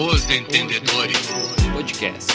[0.00, 1.26] Os Entendedores
[1.72, 2.32] Podcast.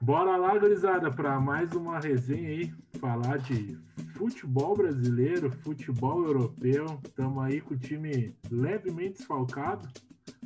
[0.00, 3.76] Bora lá, gurizada, para mais uma resenha aí, falar de
[4.16, 7.00] futebol brasileiro, futebol europeu.
[7.04, 9.88] Estamos aí com o time levemente desfalcado,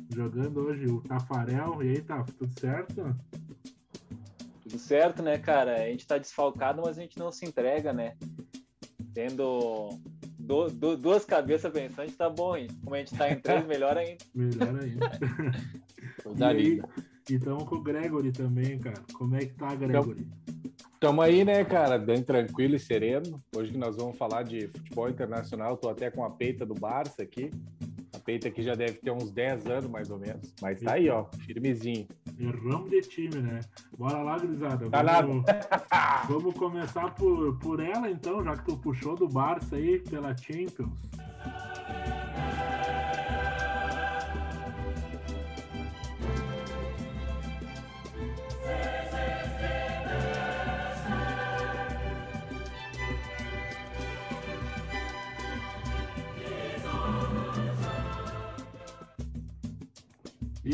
[0.09, 1.83] jogando hoje o Tafarel.
[1.83, 3.15] E aí, tá tudo certo?
[4.63, 5.75] Tudo certo, né, cara?
[5.75, 8.17] A gente tá desfalcado, mas a gente não se entrega, né?
[9.13, 10.01] Tendo
[10.51, 12.67] do, do, duas cabeças pensantes, tá bom, hein?
[12.83, 14.17] Como a gente tá em três, melhor ainda.
[14.35, 15.19] Melhor ainda.
[16.37, 16.81] e aí,
[17.29, 19.01] e estamos com o Gregory também, cara.
[19.13, 20.27] Como é que tá, Gregory?
[20.93, 23.41] Estamos aí, né, cara, bem tranquilo e sereno.
[23.55, 27.23] Hoje que nós vamos falar de futebol internacional, tô até com a peita do Barça
[27.23, 27.49] aqui.
[28.21, 30.53] A peita aqui já deve ter uns 10 anos, mais ou menos.
[30.61, 32.07] Mas tá aí, ó, firmezinho.
[32.39, 33.61] Erramos de time, né?
[33.97, 34.87] Bora lá, gurizada.
[34.91, 35.43] Tá vamos,
[36.29, 40.93] vamos começar por, por ela, então, já que tu puxou do Barça aí, pela Champions.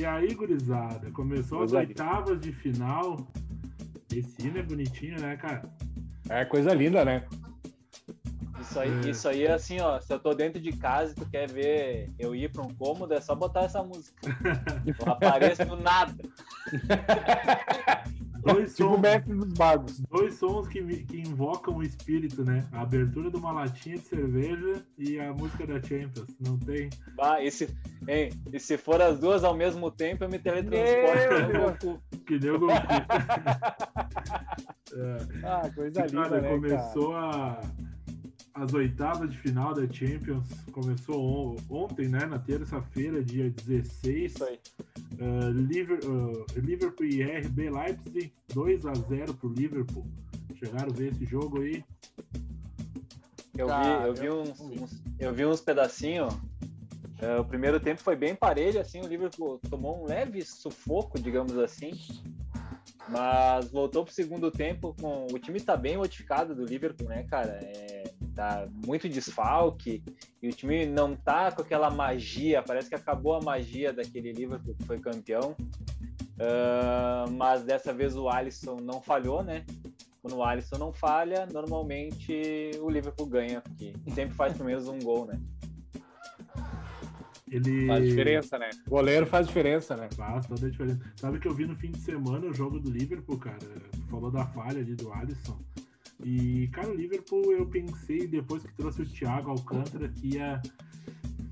[0.07, 3.17] Aí, gurizada, começou as oitavas de final.
[4.13, 5.69] Esse hino é bonitinho, né, cara?
[6.29, 7.25] É coisa linda, né?
[8.59, 9.09] Isso aí, é.
[9.09, 9.99] isso aí é assim, ó.
[9.99, 13.13] Se eu tô dentro de casa e tu quer ver eu ir pra um cômodo,
[13.13, 14.27] é só botar essa música.
[15.05, 16.15] Não apareço do nada.
[18.53, 19.99] Dois tipo sons, mestre dos magos.
[20.09, 22.67] Dois sons que, que invocam o espírito, né?
[22.71, 26.27] A abertura de uma latinha de cerveja e a música da Champions.
[26.39, 26.89] Não tem.
[27.19, 27.69] Ah, e se,
[28.07, 32.73] hein, e se for as duas ao mesmo tempo, eu me teletransporto Que deu Goku.
[34.93, 35.17] é.
[35.43, 37.59] Ah, coisa linda, cara, né, começou cara?
[37.61, 37.86] a
[38.59, 42.25] as oitavas de final da Champions começou on ontem, né?
[42.25, 44.31] Na terça-feira, dia 16.
[44.31, 44.59] Isso aí.
[45.19, 50.05] Uh, Liverpool, uh, Liverpool e RB Leipzig, 2 a 0 pro Liverpool.
[50.55, 51.83] Chegaram a ver esse jogo aí?
[53.55, 56.33] Eu vi, eu vi uns, uns eu vi uns pedacinhos.
[56.33, 61.57] Uh, o primeiro tempo foi bem parelho, assim, o Liverpool tomou um leve sufoco, digamos
[61.57, 61.91] assim.
[63.09, 65.27] Mas voltou pro segundo tempo com.
[65.31, 67.59] O time tá bem modificado do Liverpool, né, cara?
[67.63, 67.96] É
[68.37, 70.03] tá muito desfalque
[70.41, 74.75] e o time não tá com aquela magia, parece que acabou a magia daquele Liverpool
[74.75, 75.55] que foi campeão.
[76.37, 79.65] Uh, mas dessa vez o Alisson não falhou, né?
[80.21, 84.99] Quando o Alisson não falha, normalmente o Liverpool ganha, porque sempre faz pelo menos um
[84.99, 85.39] gol, né?
[87.49, 87.87] Ele...
[87.87, 88.69] Faz diferença, né?
[88.85, 90.09] O goleiro faz diferença, né?
[90.15, 90.99] Faz toda a diferença.
[91.15, 93.57] Sabe que eu vi no fim de semana o jogo do Liverpool, cara?
[94.11, 95.57] Falou da falha ali do Alisson.
[96.23, 100.61] E, cara, o Liverpool, eu pensei, depois que trouxe o Thiago Alcântara, que ia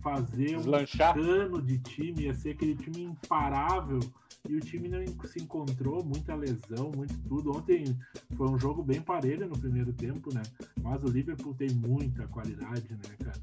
[0.01, 1.17] fazer Deslanchar.
[1.17, 3.99] um cano de time, ia ser aquele time imparável.
[4.47, 7.57] E o time não se encontrou, muita lesão, muito tudo.
[7.57, 7.97] Ontem
[8.35, 10.43] foi um jogo bem parelho no primeiro tempo, né?
[10.81, 13.41] Mas o Liverpool tem muita qualidade, né, cara?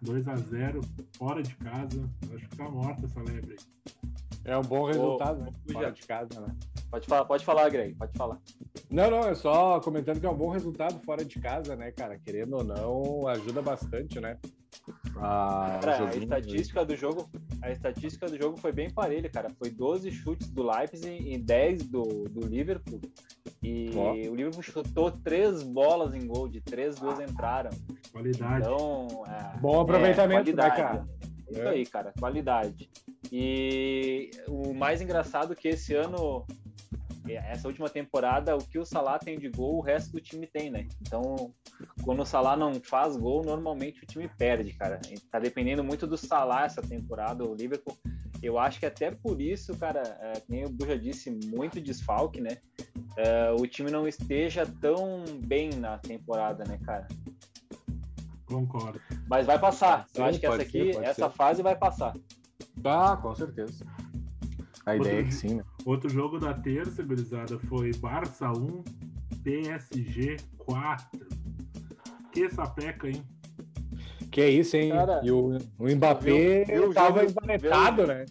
[0.00, 0.80] 2 a 0
[1.16, 2.08] fora de casa.
[2.34, 3.90] Acho que tá morta essa lebre aí.
[4.44, 5.52] É um bom resultado, né?
[5.70, 6.56] Fora de casa, né?
[6.90, 8.38] Pode falar, pode falar, Greg, pode falar.
[8.90, 12.18] Não, não, é só comentando que é um bom resultado fora de casa, né, cara?
[12.18, 14.38] Querendo ou não, ajuda bastante, né?
[15.16, 17.28] Ah, cara, a estatística do jogo,
[17.62, 19.50] a estatística do jogo foi bem parelha, cara.
[19.58, 23.00] Foi 12 chutes do Leipzig e 10 do, do Liverpool.
[23.62, 24.30] E oh.
[24.30, 27.70] o Liverpool chutou três bolas em gol, de três, duas entraram.
[28.10, 28.62] Qualidade.
[28.62, 31.06] Então, é, bom aproveitamento, é, né, cara?
[31.50, 31.68] Isso é.
[31.68, 32.88] aí, cara, qualidade.
[33.30, 36.46] E o mais engraçado é que esse ano,
[37.34, 40.70] essa última temporada, o que o Salah tem de gol, o resto do time tem,
[40.70, 40.86] né?
[41.00, 41.52] Então,
[42.02, 45.00] quando o Salah não faz gol, normalmente o time perde, cara.
[45.30, 47.96] Tá dependendo muito do Salah essa temporada, o Liverpool.
[48.42, 52.56] Eu acho que até por isso, cara, é, nem o Buja disse, muito desfalque, né?
[53.16, 57.06] É, o time não esteja tão bem na temporada, né, cara?
[58.46, 59.00] Concordo.
[59.28, 60.06] Mas vai passar.
[60.08, 61.36] Sim, Eu acho que essa aqui, ser, essa ser.
[61.36, 62.14] fase vai passar.
[62.84, 63.84] Ah, com certeza.
[64.86, 65.64] A outro, ideia é que sim, né?
[65.84, 68.82] Outro jogo da terça, gurizada, foi Barça 1,
[69.42, 71.26] PSG 4.
[72.32, 73.22] Que sapeca, hein?
[74.30, 74.90] Que isso, hein?
[74.90, 78.24] Cara, e o, o Mbappé viu, viu tava embanetado, né?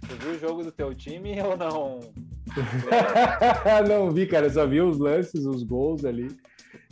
[0.00, 2.00] Você viu o jogo do teu time ou não?
[3.86, 4.48] não vi, cara.
[4.50, 6.28] Só vi os lances, os gols ali.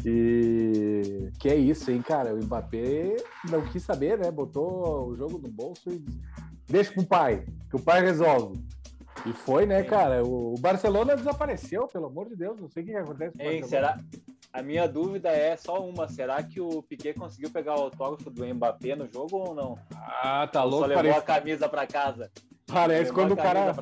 [0.05, 2.35] E que é isso, hein, cara?
[2.35, 3.17] O Mbappé
[3.51, 4.31] não quis saber, né?
[4.31, 6.05] Botou o jogo no bolso e
[6.69, 8.63] deixa pro pai, que o pai resolve.
[9.27, 10.25] E foi, né, cara?
[10.25, 13.99] O, Barcelona desapareceu, pelo amor de Deus, não sei o que acontece com Ei, será?
[14.53, 18.47] a minha dúvida é só uma: será que o Piquet conseguiu pegar o autógrafo do
[18.47, 19.79] Mbappé no jogo ou não?
[19.95, 20.81] Ah, tá louco.
[20.81, 21.19] Só levou parece...
[21.19, 22.31] a camisa para casa.
[22.67, 23.75] Parece quando o cara.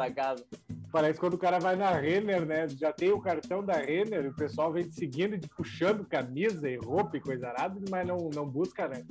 [0.93, 2.69] Parece quando o cara vai na Renner, né?
[2.69, 6.77] Já tem o cartão da Renner, o pessoal vem te seguindo, te puxando camisa e
[6.77, 9.05] roupa e coisa arada, mas não, não busca, né?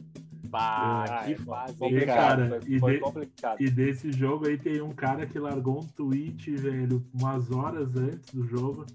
[0.55, 1.75] Bah, que fase.
[1.83, 3.61] E, cara, foi, foi e, de, complicado.
[3.61, 8.33] e desse jogo aí tem um cara que largou um tweet, velho, umas horas antes
[8.33, 8.85] do jogo,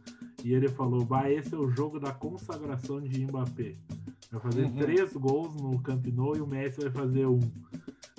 [0.42, 3.74] e ele falou: Bah, esse é o jogo da consagração de Mbappé.
[4.30, 4.76] Vai fazer uhum.
[4.76, 7.40] três gols no Camp Nou e o Messi vai fazer um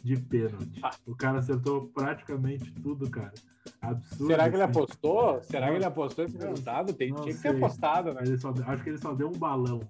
[0.03, 0.79] de pênalti.
[0.83, 0.91] Ah.
[1.05, 3.33] O cara acertou praticamente tudo, cara.
[3.81, 4.27] Absurdo.
[4.27, 4.71] Será que ele assim.
[4.71, 5.43] apostou?
[5.43, 6.93] Será que ele apostou esse resultado?
[6.93, 8.21] Tem, tinha que ter apostado, né?
[8.37, 9.81] Só, acho que ele só deu um balão.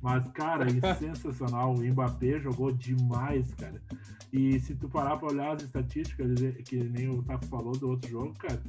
[0.00, 1.74] Mas, cara, é sensacional.
[1.74, 3.80] O Mbappé jogou demais, cara.
[4.32, 6.30] E se tu parar para olhar as estatísticas,
[6.64, 8.60] que nem o Tato falou do outro jogo, cara,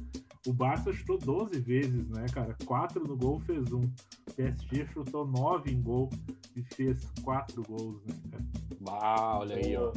[0.46, 2.56] o Barça chutou 12 vezes, né, cara?
[2.64, 3.82] 4 no gol, fez um.
[3.82, 6.08] O PSG chutou 9 em gol
[6.56, 8.44] e fez 4 gols, né, cara?
[8.88, 9.92] Ah, olha aí, ó.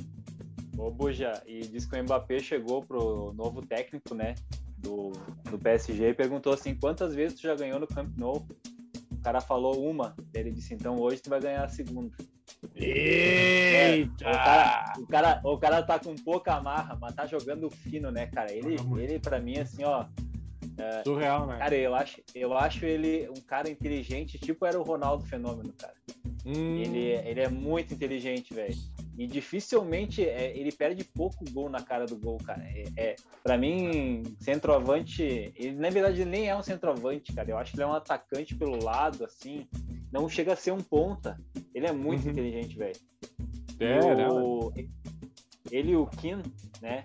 [0.78, 4.36] Ô, Buja, e diz que o Mbappé chegou pro novo técnico, né,
[4.78, 5.12] do,
[5.50, 8.46] do PSG e perguntou assim, quantas vezes tu já ganhou no Camp Nou?
[9.12, 12.16] O cara falou uma, ele disse, então hoje tu vai ganhar a segunda.
[12.76, 14.26] Eita!
[14.26, 18.12] É, o, cara, o, cara, o cara tá com pouca amarra, mas tá jogando fino,
[18.12, 18.52] né, cara?
[18.52, 20.06] Ele, ele para mim, assim, ó,
[20.78, 21.58] é, Surreal, né?
[21.58, 25.94] Cara, eu acho, eu acho ele um cara inteligente, tipo era o Ronaldo Fenômeno, cara.
[26.46, 26.78] Hum.
[26.78, 28.76] Ele, ele é muito inteligente, velho.
[29.18, 32.64] E dificilmente é, ele perde pouco gol na cara do gol, cara.
[32.64, 37.50] É, é para mim, centroavante, ele na verdade ele nem é um centroavante, cara.
[37.50, 39.68] Eu acho que ele é um atacante pelo lado, assim.
[40.12, 41.40] Não chega a ser um ponta.
[41.76, 42.32] Ele é muito uhum.
[42.32, 42.96] inteligente, velho.
[43.80, 44.74] É, o,
[45.72, 46.42] ele e o Kim,
[46.82, 47.04] né?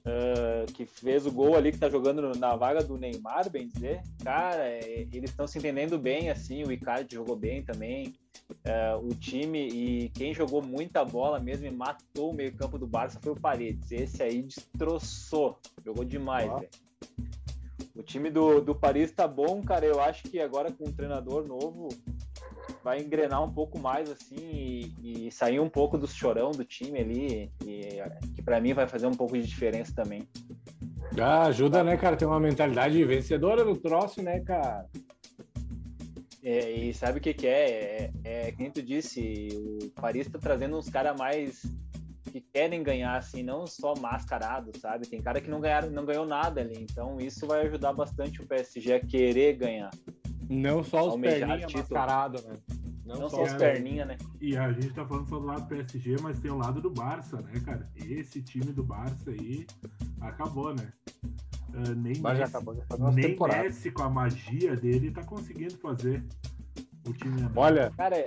[0.00, 4.00] Uh, que fez o gol ali, que tá jogando na vaga do Neymar, bem dizer.
[4.24, 6.64] Cara, é, eles estão se entendendo bem, assim.
[6.64, 8.12] O Icardi jogou bem também
[8.50, 13.18] uh, o time e quem jogou muita bola mesmo e matou o meio-campo do Barça
[13.22, 13.90] foi o Paredes.
[13.92, 16.62] Esse aí destroçou, jogou demais, ah.
[17.94, 19.84] O time do, do Paris tá bom, cara.
[19.84, 21.88] Eu acho que agora com um treinador novo
[22.82, 24.36] vai engrenar um pouco mais assim
[25.02, 28.02] e, e sair um pouco do chorão do time ali, e,
[28.34, 30.26] que para mim vai fazer um pouco de diferença também.
[31.20, 32.16] Ah, ajuda, né, cara?
[32.16, 34.86] Tem uma mentalidade vencedora no troço, né, cara?
[36.42, 37.70] É, e sabe o que, que é?
[37.70, 38.10] é?
[38.24, 39.48] É, como tu disse,
[39.82, 41.62] o Paris está trazendo uns caras mais
[42.30, 45.06] que querem ganhar, assim, não só mascarado, sabe?
[45.06, 48.46] Tem cara que não, ganharam, não ganhou nada ali, então isso vai ajudar bastante o
[48.46, 49.90] PSG a querer ganhar.
[50.48, 52.56] Não só os perninhas mascarados, né?
[53.04, 54.16] Não, não, só, os perninhas, né?
[54.40, 56.90] E a gente tá falando só do lado do PSG, mas tem o lado do
[56.90, 57.90] Barça, né, cara?
[57.96, 59.66] Esse time do Barça aí
[60.20, 60.92] acabou, né?
[61.74, 63.62] Uh, nem Mas Messi, já acabou, já nem temporada.
[63.62, 66.24] Messi com a magia dele tá conseguindo fazer
[67.06, 67.48] o time.
[67.54, 68.26] Olha, cara,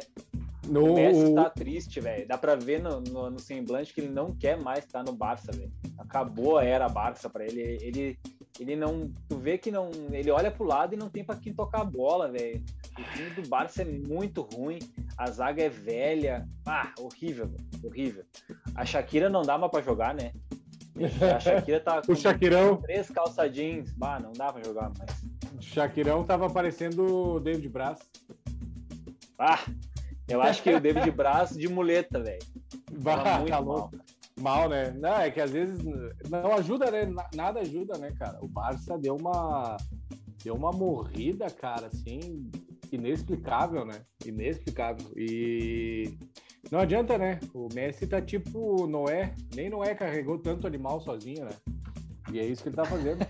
[0.67, 0.93] no...
[0.93, 2.27] o Messi tá triste, velho.
[2.27, 5.51] Dá pra ver no, no, no, semblante que ele não quer mais estar no Barça,
[5.51, 5.71] velho.
[5.97, 7.61] Acabou a era Barça pra ele.
[7.61, 8.19] Ele,
[8.59, 9.11] ele não.
[9.27, 9.91] Tu vê que não.
[10.11, 12.63] Ele olha pro lado e não tem pra quem tocar a bola, velho.
[12.97, 14.79] O time do Barça é muito ruim.
[15.17, 16.47] A zaga é velha.
[16.65, 17.87] Ah, horrível, véio.
[17.87, 18.23] horrível.
[18.75, 20.31] A Shakira não dá mais pra jogar, né?
[21.35, 22.77] A Shakira tá com o Shakirão.
[22.77, 23.91] três calçadinhos.
[23.93, 25.23] Bah, não dá pra jogar mais.
[25.57, 27.99] O Shakirão tava parecendo o David Braz.
[29.39, 29.59] Ah,
[30.27, 32.39] eu acho que o David Braz de muleta, velho.
[32.91, 33.91] Bah, muito tá mal.
[34.39, 34.91] Mal, né?
[34.91, 35.79] Não, é que às vezes
[36.29, 37.11] não ajuda, né?
[37.35, 38.39] Nada ajuda, né, cara?
[38.41, 39.77] O Barça deu uma
[40.43, 42.51] deu uma morrida, cara, assim,
[42.91, 44.01] inexplicável, né?
[44.25, 45.07] Inexplicável.
[45.15, 46.17] E
[46.71, 47.39] não adianta, né?
[47.53, 49.33] O Messi tá tipo Noé.
[49.55, 51.51] Nem Noé carregou tanto animal sozinho, né?
[52.31, 53.19] E é isso que ele tá fazendo.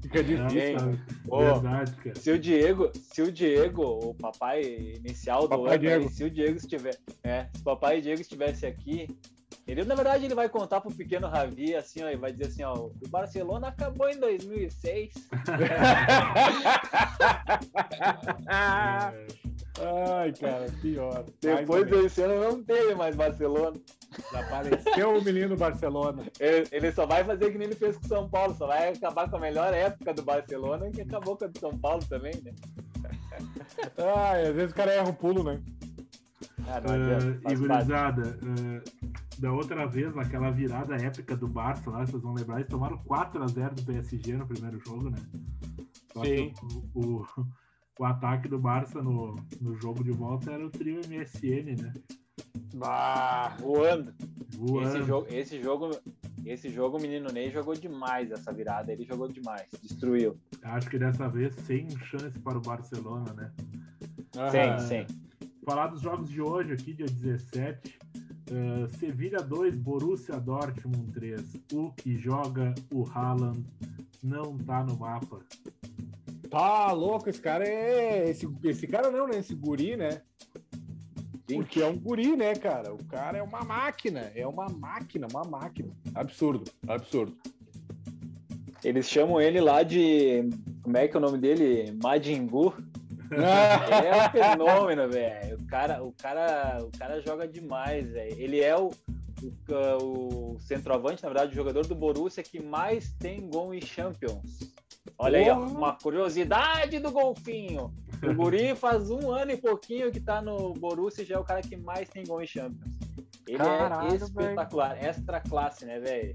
[0.00, 0.98] Fica difícil.
[1.28, 2.16] Verdade, cara.
[2.16, 4.62] Se o Diego, se o Diego, o papai
[4.96, 6.08] inicial do papai Diego.
[6.08, 9.08] se o Diego estiver, é, se o papai Diego estivesse aqui,
[9.66, 12.62] ele, na verdade, ele vai contar pro pequeno Ravi, assim, ó, e vai dizer assim,
[12.62, 15.12] ó, o Barcelona acabou em 2006.
[19.80, 21.24] Ai, cara, pior.
[21.40, 23.76] Depois desse ano não teve mais Barcelona.
[24.34, 26.24] Apareceu o menino Barcelona.
[26.40, 28.88] Ele, ele, só vai fazer que nem ele fez com o São Paulo, só vai
[28.88, 32.34] acabar com a melhor época do Barcelona que acabou com a do São Paulo também,
[32.42, 32.52] né?
[33.96, 35.60] Ai, às vezes o cara erra o pulo, né?
[36.66, 42.22] Ah, uh, e gurizada, uh, da outra vez, naquela virada épica do Barça lá, vocês
[42.22, 45.18] vão lembrar, eles tomaram 4x0 do PSG no primeiro jogo, né?
[46.12, 46.52] Só Sim.
[46.94, 47.26] O, o,
[47.98, 51.92] o, ataque do Barça no, no jogo de volta era o trio MSN, né?
[52.74, 54.14] Bah, voando.
[54.56, 54.88] voando.
[54.88, 55.90] Esse jogo, esse jogo,
[56.44, 60.38] esse jogo o menino Ney jogou demais essa virada, ele jogou demais, destruiu.
[60.62, 63.52] Acho que dessa vez sem chance para o Barcelona, né?
[64.50, 65.28] Sim, sim.
[65.64, 67.98] Falar dos jogos de hoje aqui, dia 17.
[68.50, 71.42] Uh, Sevilha 2, Borussia Dortmund 3.
[71.72, 73.62] O que joga o Haaland
[74.22, 75.40] não tá no mapa.
[76.50, 78.30] Tá louco, esse cara é.
[78.30, 79.38] Esse, esse cara não, né?
[79.38, 80.22] Esse guri, né?
[81.46, 82.92] Porque é um guri, né, cara?
[82.92, 85.90] O cara é uma máquina, é uma máquina, uma máquina.
[86.14, 87.36] Absurdo, absurdo.
[88.84, 90.48] Eles chamam ele lá de.
[90.82, 91.96] Como é que é o nome dele?
[92.02, 92.74] Majin Buu.
[93.32, 95.58] é um fenômeno, velho.
[95.58, 98.34] O cara, o, cara, o cara joga demais, velho.
[98.38, 98.90] Ele é o,
[99.68, 104.60] o, o, centroavante, na verdade, o jogador do Borussia que mais tem gol em Champions.
[105.16, 107.92] Olha aí, ó, uma curiosidade do golfinho.
[108.22, 111.44] O Guri faz um ano e pouquinho que tá no Borussia e já é o
[111.44, 112.98] cara que mais tem gol em Champions.
[113.46, 116.34] Ele é Caralho, é espetacular, extra classe, né, velho?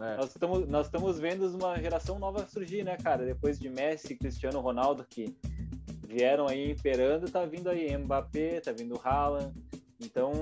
[0.00, 0.16] É.
[0.16, 3.24] Nós estamos nós estamos vendo uma geração nova surgir, né, cara?
[3.24, 5.36] Depois de Messi, Cristiano Ronaldo que
[6.06, 9.52] vieram aí imperando, tá vindo aí Mbappé, tá vindo Haaland.
[10.00, 10.32] Então,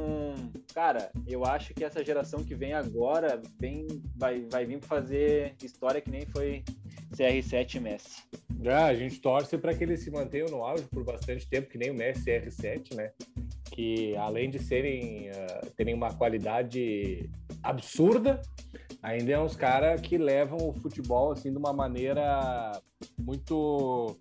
[0.75, 6.01] cara, eu acho que essa geração que vem agora vem, vai, vai vir fazer história
[6.01, 6.63] que nem foi
[7.17, 8.23] CR7 e Messi.
[8.69, 11.79] Ah, a gente torce para que eles se mantenham no auge por bastante tempo, que
[11.79, 13.13] nem o Messi CR7, né?
[13.71, 17.31] Que além de serem uh, terem uma qualidade
[17.63, 18.41] absurda,
[19.03, 22.81] ainda é uns caras que levam o futebol assim de uma maneira
[23.19, 24.17] muito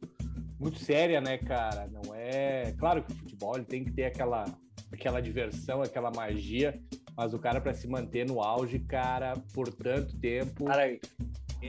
[0.60, 1.88] muito séria, né, cara?
[1.88, 4.46] Não é, claro que o futebol ele tem que ter aquela
[4.92, 6.80] aquela diversão, aquela magia,
[7.16, 10.66] mas o cara para se manter no auge, cara, por tanto tempo.
[10.66, 10.98] Cara,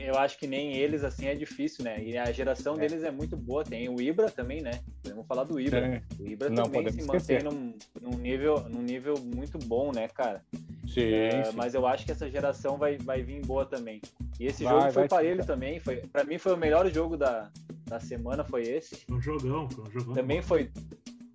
[0.03, 2.03] eu acho que nem eles, assim, é difícil, né?
[2.03, 2.79] E a geração é.
[2.79, 3.63] deles é muito boa.
[3.63, 4.71] Tem o Ibra também, né?
[5.01, 5.79] Podemos falar do Ibra.
[5.79, 6.01] É.
[6.19, 10.43] O Ibra Não, também se mantém num, num, nível, num nível muito bom, né, cara?
[10.87, 14.01] Sim, é, sim, Mas eu acho que essa geração vai, vai vir boa também.
[14.39, 15.79] E esse vai, jogo foi para ele também.
[15.79, 17.49] Foi, para mim foi o melhor jogo da,
[17.85, 19.03] da semana, foi esse.
[19.09, 20.13] Um jogão, foi um jogão.
[20.13, 20.71] Também foi.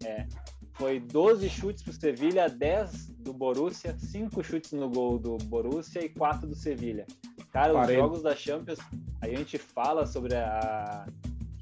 [0.04, 0.26] É,
[0.75, 6.09] foi 12 chutes pro Sevilha, 10 do Borussia, 5 chutes no gol do Borussia e
[6.09, 7.07] 4 do Sevilha.
[7.52, 8.78] Cara, os jogos da Champions,
[9.21, 11.06] a gente fala sobre a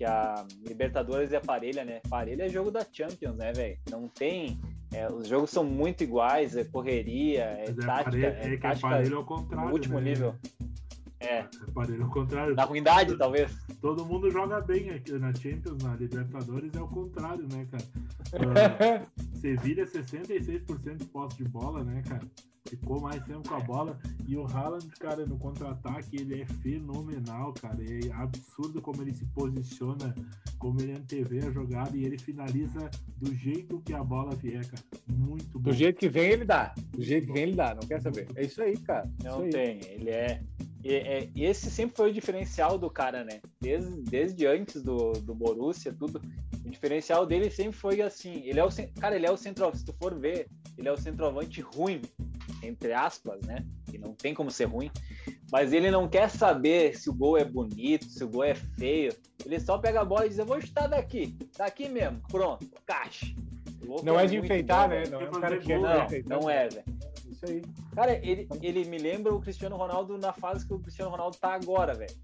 [0.00, 2.00] que a Libertadores é parelha, né?
[2.08, 3.76] Parelha é jogo da Champions, né, velho?
[3.90, 4.58] Não tem.
[4.94, 8.16] É, os jogos são muito iguais, é correria, é Mas tática.
[8.16, 9.72] É, é, é tática parelho ao contrário.
[9.72, 10.08] Último né?
[10.08, 10.34] nível.
[11.20, 11.40] É.
[11.40, 12.54] É parelho ao contrário.
[12.54, 13.52] Na ruindade, todo, talvez.
[13.82, 17.84] Todo mundo joga bem aqui na Champions, na Libertadores é o contrário, né, cara?
[18.32, 19.06] Uh,
[19.38, 22.26] Sevilha 66% de posse de bola, né, cara?
[22.68, 23.98] Ficou mais tempo com a bola.
[24.26, 27.78] E o Haaland, cara, no contra-ataque, ele é fenomenal, cara.
[27.82, 30.14] É absurdo como ele se posiciona,
[30.58, 34.82] como ele antevê a jogada e ele finaliza do jeito que a bola vier, cara.
[35.06, 35.70] Muito bom.
[35.70, 36.74] Do jeito que vem, ele dá.
[36.92, 37.74] Do jeito que vem, ele dá.
[37.74, 38.28] Não quer saber.
[38.34, 39.10] É isso aí, cara.
[39.22, 39.50] Não aí.
[39.50, 39.80] tem.
[39.88, 40.42] Ele é.
[40.82, 43.40] E, é, esse sempre foi o diferencial do cara, né?
[43.60, 46.22] Desde, desde antes do, do Borussia, tudo.
[46.64, 48.42] O diferencial dele sempre foi assim.
[48.44, 49.78] Ele é o cara, ele é o centroavante.
[49.78, 50.46] Se tu for ver,
[50.78, 52.00] ele é o centroavante ruim
[52.62, 53.64] entre aspas, né?
[53.90, 54.90] Que não tem como ser ruim.
[55.50, 59.14] Mas ele não quer saber se o gol é bonito, se o gol é feio.
[59.44, 63.26] Ele só pega a bola e diz: Eu vou chutar daqui, daqui mesmo, pronto, caixa.
[64.04, 65.02] Não é, é de enfeitar, bom, né?
[65.10, 66.84] Não é um cara que não, não é, velho.
[67.28, 67.62] Isso aí.
[67.94, 71.54] Cara, ele, ele me lembra o Cristiano Ronaldo na fase que o Cristiano Ronaldo tá
[71.54, 72.14] agora, velho.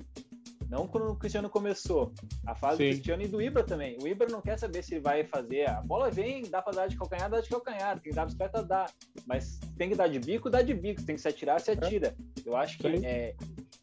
[0.69, 2.13] Não quando o Cristiano começou.
[2.47, 2.85] A fase Sim.
[2.85, 3.97] do Cristiano e do Ibra também.
[4.03, 5.69] O Ibra não quer saber se vai fazer.
[5.69, 8.01] A bola vem, dá pra dar de calcanhar, dá de calcanhar.
[8.01, 8.87] Tem que dar bicicleta, dá.
[9.27, 11.03] Mas tem que dar de bico, dá de bico.
[11.05, 12.15] Tem que se atirar, se atira.
[12.45, 13.35] Eu acho que é,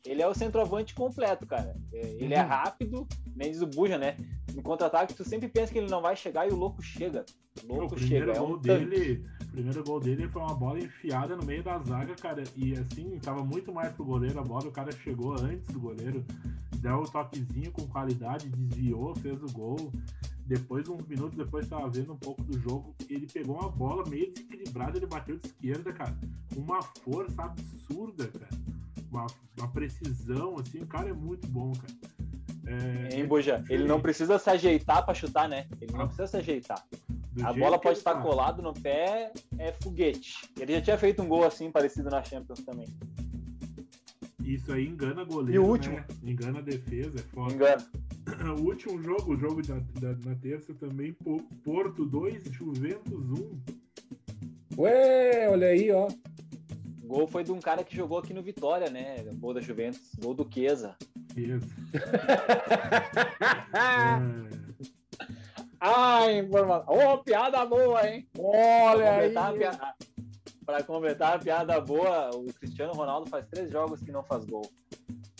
[0.05, 1.75] ele é o centroavante completo, cara.
[1.93, 2.47] É, ele é uhum.
[2.47, 4.17] rápido, nem diz o Buja, né?
[4.53, 7.25] No contra-ataque, tu sempre pensa que ele não vai chegar e o louco chega.
[7.63, 8.33] O louco o chega.
[8.33, 12.43] É um dele, primeiro gol dele foi uma bola enfiada no meio da zaga, cara.
[12.55, 14.67] E assim, tava muito mais pro goleiro a bola.
[14.67, 16.25] O cara chegou antes do goleiro
[16.83, 19.91] deu o toquezinho com qualidade, desviou, fez o gol.
[20.45, 22.93] Depois, uns minutos depois, estava vendo um pouco do jogo.
[23.09, 26.13] Ele pegou uma bola meio desequilibrada, ele bateu de esquerda, cara.
[26.57, 28.49] Uma força absurda, cara.
[29.09, 30.79] Uma, uma precisão, assim.
[30.79, 31.93] O cara é muito bom, cara.
[32.65, 33.63] É, hein, Boja?
[33.69, 35.67] Ele não precisa se ajeitar para chutar, né?
[35.79, 36.83] Ele não precisa se ajeitar.
[37.33, 38.21] Do a bola pode estar tá.
[38.21, 40.47] colado no pé, é foguete.
[40.59, 42.87] Ele já tinha feito um gol assim, parecido na Champions também.
[44.43, 45.53] Isso aí engana goleiro.
[45.53, 45.95] E o último?
[45.95, 46.05] Né?
[46.23, 47.53] Engana a defesa, é foda.
[47.53, 47.85] Engana.
[48.57, 51.13] O último jogo, o jogo da, da, na terça também,
[51.63, 53.59] Porto 2, Juventus 1.
[54.77, 56.07] Ué, olha aí, ó.
[57.03, 59.17] O gol foi de um cara que jogou aqui no Vitória, né?
[59.29, 60.15] O gol da Juventus.
[60.21, 60.95] Gol do Chiesa.
[61.33, 61.67] Chiesa.
[63.75, 64.72] é.
[65.85, 66.93] Ah, informação.
[66.93, 68.25] Ô, oh, piada boa, hein?
[68.39, 69.33] Olha aí.
[70.65, 74.65] Para completar a piada boa, o Cristiano Ronaldo faz três jogos que não faz gol.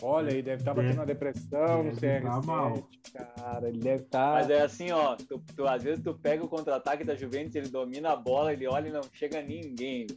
[0.02, 2.90] Olha, ele deve estar batendo uma depressão no CR7, tá mal.
[3.14, 3.70] cara.
[3.70, 4.34] Ele deve estar.
[4.34, 4.34] Tá...
[4.34, 5.16] Mas é assim, ó.
[5.16, 8.68] Tu, tu, às vezes tu pega o contra-ataque da Juventus, ele domina a bola, ele
[8.68, 10.08] olha e não chega ninguém.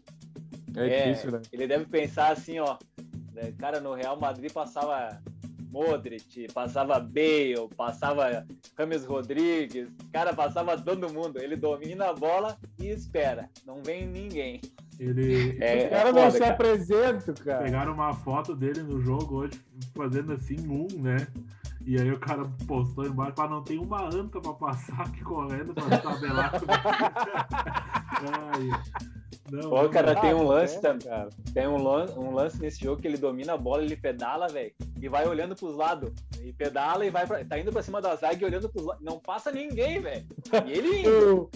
[0.77, 1.43] É, é difícil, né?
[1.53, 2.77] Ele deve pensar assim, ó.
[3.33, 5.23] Né, cara, no Real Madrid passava
[5.77, 8.47] Modric, passava Bale, passava
[8.79, 11.39] Rames Rodrigues, cara, passava todo mundo.
[11.39, 13.51] Ele domina a bola e espera.
[13.67, 14.63] Não vem ninguém.
[14.99, 15.63] Ele.
[15.63, 17.65] É, Os caras não se apresentam, cara.
[17.65, 19.61] Pegaram uma foto dele no jogo hoje,
[19.95, 21.27] fazendo assim um, né?
[21.85, 25.75] E aí o cara postou embaixo para não ter uma anta para passar aqui correndo
[25.75, 26.53] para tabelar.
[29.51, 31.29] não, Pô, cara, tem um lance, é, cara.
[31.55, 34.73] tem um lance, um lance nesse jogo que ele domina a bola, ele pedala, velho,
[35.01, 36.11] e vai olhando pros lados.
[36.43, 39.05] E pedala e vai pra, tá indo pra cima da zaga e olhando pros lados.
[39.05, 40.27] Não passa ninguém, velho.
[40.67, 41.51] E ele indo.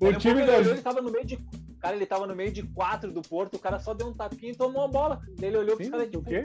[0.00, 0.58] o, o time da...
[0.58, 1.38] ele tava no meio de
[1.82, 4.52] Cara, ele tava no meio de quatro do Porto, o cara só deu um tapinha
[4.52, 5.20] e tomou a bola.
[5.40, 6.42] Ele olhou pros caras de o quê?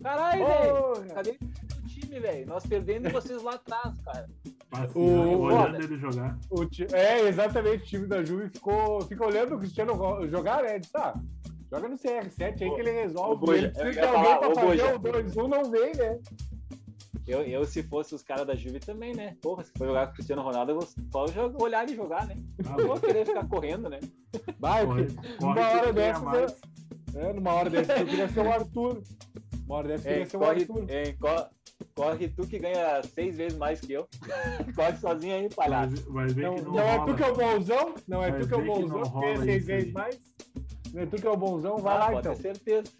[0.00, 1.14] Caralho, velho.
[1.14, 1.38] Cadê
[2.12, 2.46] time, velho?
[2.46, 4.28] Nós perdendo e vocês lá atrás, cara.
[4.94, 6.38] o, olhando ele jogar.
[6.50, 6.62] O,
[6.94, 7.82] é, exatamente.
[7.82, 9.94] O time da Juve ficou, fica olhando o Cristiano
[10.28, 10.78] jogar, né?
[10.78, 11.14] Disse, ah,
[11.70, 13.50] joga no CR7 aí que ele resolve.
[13.50, 16.18] Ô, ele precisa de alguém pra fazer o 2-1, não vem, né?
[17.26, 19.36] Eu, eu, se fosse os caras da Juve também, né?
[19.40, 22.26] Porra, se for jogar com o Cristiano Ronaldo, eu vou só jogar, olhar e jogar,
[22.26, 22.36] né?
[22.66, 24.00] Ah, não vou querer ficar correndo, né?
[24.58, 25.06] Vai, corre,
[25.40, 26.56] numa corre hora dessa.
[27.14, 29.02] É, numa hora dessa eu queria ser o Arthur.
[29.66, 30.84] Uma hora dessa eu queria ser o Arthur.
[30.88, 31.46] É, corre,
[31.94, 34.08] corre tu que ganha seis vezes mais que eu.
[34.74, 36.10] corre sozinho aí, palhaço.
[36.10, 37.94] Vai, vai não, não, não é tu que é o bonzão?
[38.08, 40.18] Não é vai tu que é o bonzão que ganha seis vezes mais?
[40.92, 41.78] Não é tu que é o bonzão?
[41.78, 42.34] Vai ah, lá pode então.
[42.34, 42.92] Ter certeza.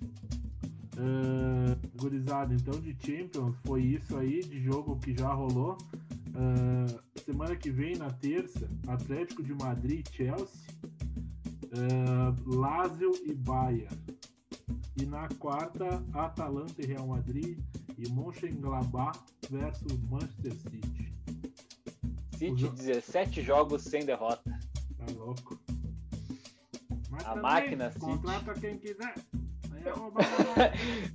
[0.94, 5.76] Uh, gurizada, então de Champions foi isso aí, de jogo que já rolou.
[6.28, 10.68] Uh, semana que vem, na terça, Atlético de Madrid e Chelsea,
[11.66, 13.96] uh, Lazio e Bayern.
[15.00, 17.58] E na quarta, Atalanta e Real Madrid
[18.02, 19.18] e Mönchengladbach
[19.48, 21.12] versus Manchester City.
[22.36, 24.58] City, jo 17 jogos sem derrota.
[24.98, 25.60] Tá louco.
[27.10, 28.66] Mas a máquina contrata City.
[28.66, 29.14] quem quiser.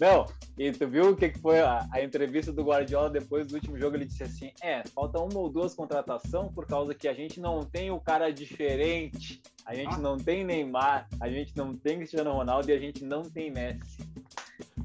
[0.00, 0.26] Não,
[0.58, 3.96] e tu viu o que foi a, a, entrevista do Guardiola depois do último jogo?
[3.96, 7.60] Ele disse assim: é, falta uma ou duas contratações por causa que a gente não
[7.60, 9.98] tem o cara diferente, a gente ah.
[9.98, 13.98] não tem Neymar, a gente não tem Cristiano Ronaldo e a gente não tem Messi.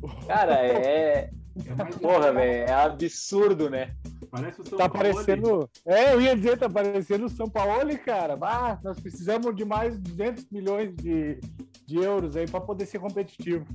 [0.28, 1.32] Cara, é.
[1.65, 3.96] É porra, velho, é absurdo, né?
[4.30, 5.13] Parece o São tá Paulo.
[5.13, 5.70] parecendo.
[5.86, 8.38] É, eu ia dizer, tá parecendo o São Paulo, cara.
[8.41, 11.39] Ah, nós precisamos de mais 200 milhões de,
[11.86, 13.65] de euros aí para poder ser competitivo.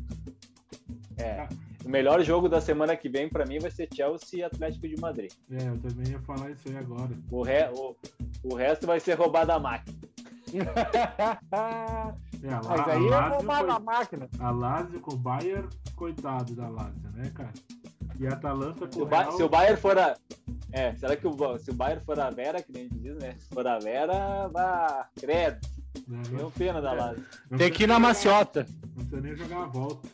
[1.16, 1.48] É.
[1.84, 5.00] O melhor jogo da semana que vem para mim vai ser Chelsea e Atlético de
[5.00, 5.32] Madrid.
[5.50, 7.10] É, eu também ia falar isso aí agora.
[7.30, 7.68] O, re...
[7.72, 7.96] o...
[8.44, 9.98] o resto vai ser roubado a máquina.
[12.42, 13.70] é, a Mas aí é roubar foi...
[13.70, 14.28] a máquina.
[14.38, 17.52] A Lazio com o Bayern, coitado da Lazio, né, cara?
[18.18, 19.22] E a Atalanta com se o, ba...
[19.22, 19.32] Real...
[19.32, 20.16] se o Bayern for a...
[20.72, 21.58] É, será que o...
[21.58, 23.34] se o Bayern for a Vera, que nem a gente diz, né?
[23.38, 25.60] Se for a Vera, vá, credo.
[26.28, 27.24] Tenho pena da Lazio.
[27.56, 28.66] Tem que ir na maciota.
[28.96, 30.08] Não precisa nem jogar a volta.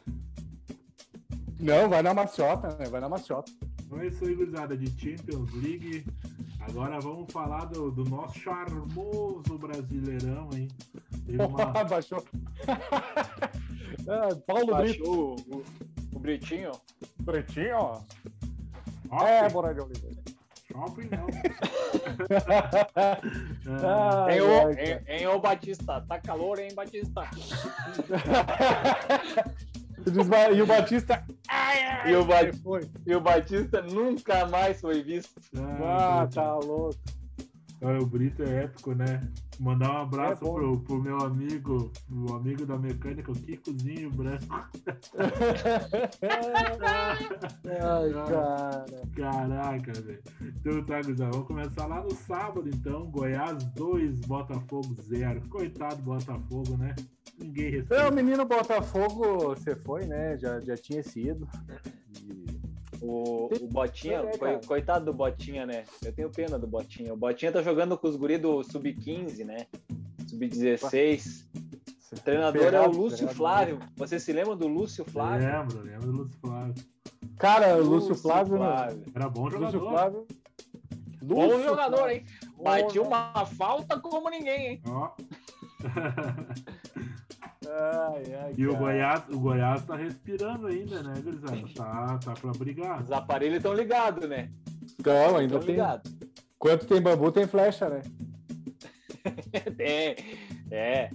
[1.61, 2.87] Não, vai na maciota, né?
[2.87, 3.51] Vai na maciota.
[3.85, 6.05] Então é isso aí, gurizada, de Champions League.
[6.69, 10.69] Agora vamos falar do, do nosso charmoso brasileirão, hein?
[11.49, 11.85] Uma...
[11.85, 12.23] Baixou.
[14.07, 15.55] é, Paulo Baixou Brito.
[15.57, 15.65] O,
[16.15, 16.73] o Britinho.
[17.21, 18.01] Britinho, ó.
[19.25, 20.23] É, Bora de Oliveira.
[20.71, 21.27] Shopping não.
[23.83, 27.23] ah, em, o, em, em o Batista, tá calor, hein, Batista?
[30.53, 31.25] E o Batista.
[31.49, 32.37] Ai, ai, e, o ba...
[33.07, 35.41] e o Batista nunca mais foi visto.
[35.57, 36.99] Ah, ah tá louco.
[37.81, 39.29] O Brito é épico, né?
[39.61, 44.69] Mandar um abraço é pro, pro, meu amigo, o amigo da mecânica, o Kikozinho Branco.
[47.65, 48.85] Ai, cara.
[49.15, 50.23] Caraca, velho.
[50.41, 53.07] Então tá, Guzão, vamos começar lá no sábado, então.
[53.11, 55.49] Goiás 2, Botafogo 0.
[55.49, 56.95] Coitado Botafogo, né?
[57.39, 58.03] Ninguém respeita.
[58.03, 60.37] É, o menino Botafogo, você foi, né?
[60.37, 61.49] Já, já tinha sido.
[62.25, 62.58] E...
[63.01, 65.85] O, o Botinha, é, coitado do Botinha, né?
[66.05, 67.13] Eu tenho pena do Botinha.
[67.15, 69.67] O Botinha tá jogando com os guris do Sub-15, né?
[70.27, 71.47] Sub-16.
[72.11, 73.79] O treinador é o Lúcio Flávio.
[73.97, 75.47] Você se lembra do Lúcio Flávio?
[75.47, 76.75] Lembro, lembro do Lúcio Flávio.
[77.39, 78.59] Cara, o Lúcio, Lúcio Flávio, né?
[78.59, 79.03] Flávio.
[79.15, 79.79] Era bom jogador.
[79.79, 80.27] Lúcio Flávio.
[81.23, 82.17] Bom Lúcio jogador, Flávio.
[82.17, 82.25] hein?
[82.63, 84.83] Batia uma falta como ninguém, hein?
[84.87, 85.11] Ó.
[87.71, 91.75] Ai, ai, e o Goiás, o Goiás tá respirando ainda, né, Grisado?
[91.75, 93.03] Tá, tá pra brigar.
[93.03, 94.51] Os aparelhos estão ligados, né?
[94.99, 95.73] Então, ainda tem.
[95.73, 96.11] Ligado.
[96.59, 98.03] Quanto tem bambu, tem flecha, né?
[99.77, 100.17] tem.
[100.71, 101.11] É.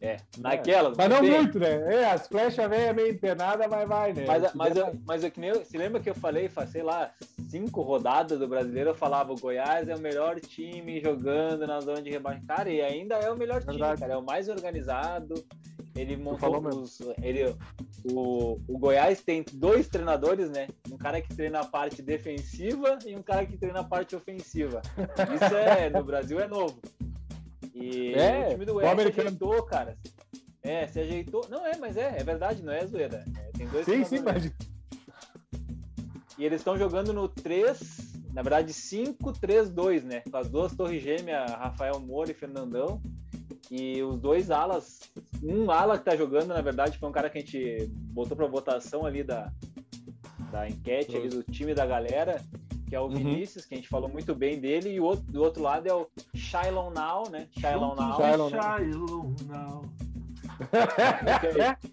[0.00, 0.94] É, naquela.
[0.96, 1.94] Mas não muito, né?
[1.94, 4.24] É, as flechas velhas meio empenadas, mas vai, né?
[4.26, 7.12] Mas, mas, eu, mas eu, que nem eu, se lembra que eu falei, sei lá,
[7.50, 12.00] cinco rodadas do brasileiro, eu falava: o Goiás é o melhor time jogando na zona
[12.00, 12.40] de rebaixo.
[12.46, 14.00] Cara, e ainda é o melhor time, Verdade.
[14.00, 14.14] cara.
[14.14, 15.34] É o mais organizado.
[15.94, 17.54] Ele montou os, ele,
[18.10, 20.68] o, o Goiás tem dois treinadores, né?
[20.90, 24.80] Um cara que treina a parte defensiva e um cara que treina a parte ofensiva.
[25.34, 26.80] Isso é, no Brasil é novo.
[27.80, 29.96] E é, o time do se ajeitou, cara.
[30.62, 31.46] É, se ajeitou.
[31.48, 33.24] Não é, mas é, é verdade, não é zoeira.
[33.36, 34.52] É, tem dois sim, sim, mas...
[36.38, 40.22] E eles estão jogando no 3, na verdade 5-3-2, né?
[40.30, 43.00] Com as duas torres gêmeas, Rafael Moura e Fernandão.
[43.70, 45.00] E os dois alas,
[45.42, 48.46] um ala que tá jogando, na verdade, foi um cara que a gente botou para
[48.46, 49.52] votação ali da,
[50.50, 52.42] da enquete ali do time da galera,
[52.90, 53.10] que é o uhum.
[53.10, 55.94] Vinícius, que a gente falou muito bem dele, e o outro, do outro lado é
[55.94, 57.46] o Shylon Now, né?
[57.52, 58.16] Shylon Now.
[58.16, 58.50] Shylon
[59.46, 59.84] Now.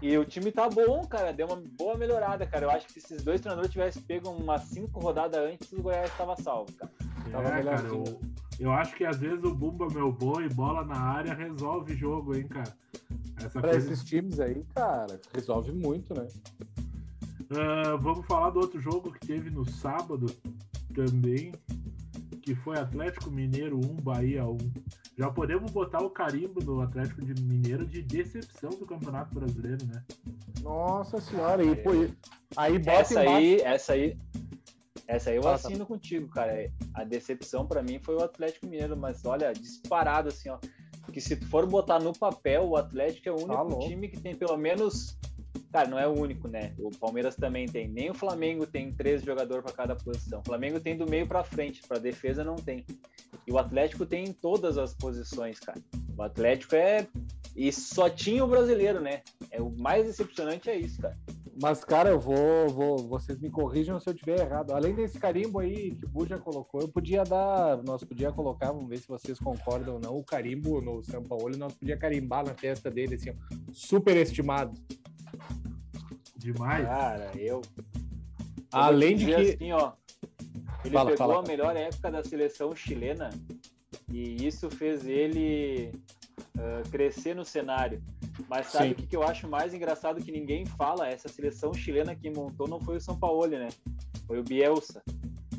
[0.00, 1.32] E o time tá bom, cara.
[1.32, 2.66] Deu uma boa melhorada, cara.
[2.66, 6.08] Eu acho que se esses dois treinadores tivessem pego umas cinco rodadas antes, o Goiás
[6.08, 6.92] estava salvo, cara.
[7.26, 8.20] É, tava cara, eu,
[8.60, 12.46] eu, acho que às vezes o Bumba Meu Boi, bola na área, resolve jogo, hein,
[12.46, 12.72] cara.
[13.38, 13.92] Essa pra coisa...
[13.92, 16.28] esses times aí, cara, resolve muito, né?
[17.50, 20.26] Uh, vamos falar do outro jogo que teve no sábado
[20.94, 21.52] também,
[22.42, 24.58] que foi Atlético Mineiro 1, Bahia 1.
[25.16, 30.04] Já podemos botar o carimbo do Atlético de Mineiro de decepção do Campeonato Brasileiro, né?
[30.62, 31.90] Nossa senhora, e pô,
[32.56, 34.18] aí bota essa aí, essa aí,
[35.06, 36.70] essa aí eu assino contigo, cara.
[36.92, 40.58] A decepção para mim foi o Atlético Mineiro, mas olha, disparado assim, ó.
[41.10, 44.20] Que se tu for botar no papel, o Atlético é o único tá time que
[44.20, 45.18] tem pelo menos
[45.72, 46.72] Cara, não é o único, né?
[46.78, 47.88] O Palmeiras também tem.
[47.88, 50.40] Nem o Flamengo tem três jogadores para cada posição.
[50.40, 52.86] O Flamengo tem do meio para frente, para defesa não tem.
[53.46, 55.80] E o Atlético tem em todas as posições, cara.
[56.16, 57.06] O Atlético é.
[57.54, 59.22] E só tinha o brasileiro, né?
[59.50, 61.18] É o mais decepcionante é isso, cara.
[61.60, 62.98] Mas, cara, eu vou, vou.
[62.98, 64.72] Vocês me corrijam se eu tiver errado.
[64.72, 67.82] Além desse carimbo aí que o Bu já colocou, eu podia dar.
[67.82, 71.56] Nós podia colocar, vamos ver se vocês concordam ou não, o carimbo no São Paulo,
[71.56, 73.32] nós podia carimbar na testa dele, assim,
[73.72, 74.72] super estimado.
[76.36, 76.86] Demais.
[76.86, 77.62] Cara, eu.
[78.72, 79.34] Além de que.
[79.34, 79.92] Assim, ó,
[80.84, 81.44] ele fala, pegou fala.
[81.44, 83.30] a melhor época da seleção chilena
[84.10, 85.92] e isso fez ele
[86.56, 88.02] uh, crescer no cenário.
[88.48, 91.08] Mas sabe o que, que eu acho mais engraçado que ninguém fala?
[91.08, 93.68] Essa seleção chilena que montou não foi o São Paulo, né?
[94.26, 95.02] Foi o Bielsa.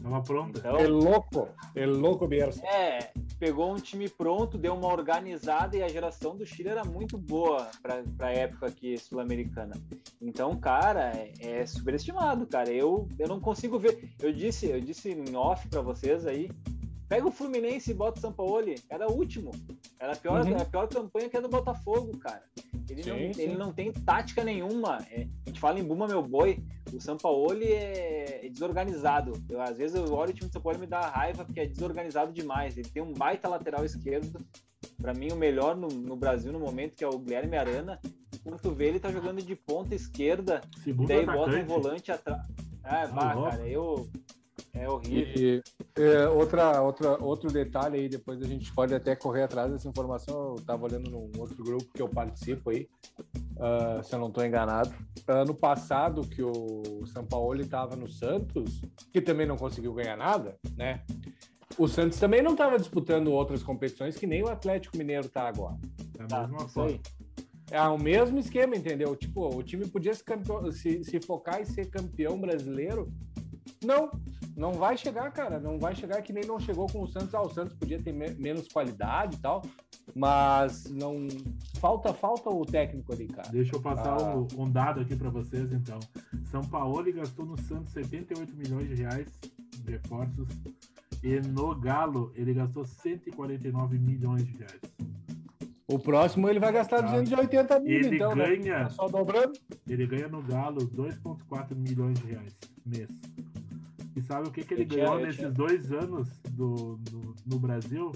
[0.01, 0.59] Tava pronto.
[0.59, 2.65] Então, é louco, é louco Bielsa.
[2.65, 7.17] É, pegou um time pronto, deu uma organizada e a geração do Chile era muito
[7.17, 9.75] boa para a época aqui sul-americana.
[10.21, 12.71] Então, cara, é, é superestimado, cara.
[12.71, 14.09] Eu, eu não consigo ver.
[14.21, 16.49] Eu disse, eu disse em off para vocês aí.
[17.10, 19.50] Pega o Fluminense e bota o São Paulo, era o último.
[20.00, 20.58] Era a pior, uhum.
[20.58, 22.43] a pior campanha que é do Botafogo, cara.
[22.88, 23.41] Ele, sim, não, sim.
[23.41, 25.04] ele não tem tática nenhuma.
[25.10, 29.34] É, a gente fala em Buma Meu Boi, o São Paulo é, é desorganizado.
[29.50, 31.62] Eu, às vezes eu olho o time do São Paulo e me dá raiva porque
[31.62, 32.78] é desorganizado demais.
[32.78, 34.39] Ele tem um baita lateral esquerdo,
[35.02, 38.00] para mim o melhor no, no, Brasil no momento, que é o Guilherme Arana.
[38.43, 41.45] Quando tu vê, ele tá jogando de ponta esquerda, Segundo e daí atacante.
[41.45, 42.43] bota um volante atrás.
[42.84, 44.08] Ah, vá, cara, eu
[44.73, 45.34] é horrível.
[45.36, 45.63] E,
[45.97, 50.49] é, outra, outra, outro detalhe aí, depois a gente pode até correr atrás dessa informação.
[50.49, 52.88] Eu estava olhando num outro grupo que eu participo aí,
[53.58, 54.93] uh, se eu não estou enganado.
[55.27, 60.58] Ano passado, que o São Paulo estava no Santos, que também não conseguiu ganhar nada,
[60.75, 61.03] né?
[61.77, 65.77] O Santos também não estava disputando outras competições que nem o Atlético Mineiro está agora.
[66.17, 66.99] É a mesma tá,
[67.71, 69.15] É o mesmo esquema, entendeu?
[69.15, 73.12] Tipo, o time podia se, campeão, se, se focar em ser campeão brasileiro.
[73.86, 74.12] Não,
[74.60, 75.58] não vai chegar, cara.
[75.58, 77.34] Não vai chegar que nem não chegou com o Santos.
[77.34, 79.62] Ah, o Santos podia ter me menos qualidade e tal,
[80.13, 81.28] mas não
[81.80, 83.48] falta falta o técnico ali, cara.
[83.50, 84.36] Deixa eu passar ah.
[84.36, 85.98] um, um, dado aqui para vocês, então.
[86.52, 89.28] São Paulo gastou no Santos 78 milhões de reais
[89.78, 90.48] de reforços
[91.24, 94.82] e no Galo ele gastou 149 milhões de reais.
[95.88, 98.45] O próximo ele vai gastar 280 mil, ele então, né?
[98.45, 98.89] ganha, né?
[98.89, 99.54] Só dobrando.
[99.88, 103.10] Ele ganha no Galo 2,4 milhões de reais mês.
[104.19, 105.49] E sabe o que, que ele ganhou nesses tinha.
[105.49, 108.12] dois anos do, do, no Brasil?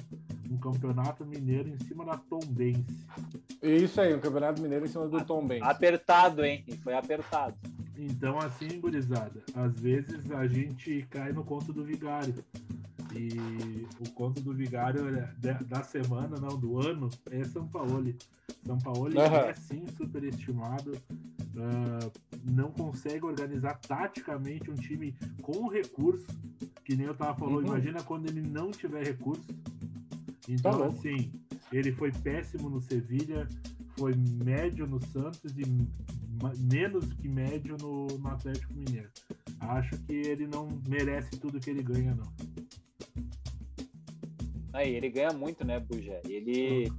[0.51, 3.07] Um campeonato mineiro em cima da Tombense.
[3.61, 5.63] Isso aí, um campeonato mineiro em cima do Tombense.
[5.63, 6.61] Apertado, hein?
[6.67, 7.55] E foi apertado.
[7.97, 12.35] Então, assim, gurizada, às vezes a gente cai no conto do vigário.
[13.15, 15.03] E o conto do vigário
[15.67, 18.13] da semana, não, do ano, é São Paulo.
[18.65, 19.21] São Paulo uhum.
[19.21, 22.11] é sim superestimado, uh,
[22.43, 26.25] não consegue organizar taticamente um time com recurso,
[26.83, 27.73] que nem eu tava falando, uhum.
[27.73, 29.45] imagina quando ele não tiver recurso.
[30.47, 31.31] Então, tá assim,
[31.71, 33.47] Ele foi péssimo no Sevilha,
[33.97, 35.63] foi médio no Santos e
[36.57, 39.09] menos que médio no, no Atlético Mineiro.
[39.59, 42.33] Acho que ele não merece tudo que ele ganha, não.
[44.73, 46.21] Aí, ele ganha muito, né, Bujé?
[46.27, 46.91] Ele,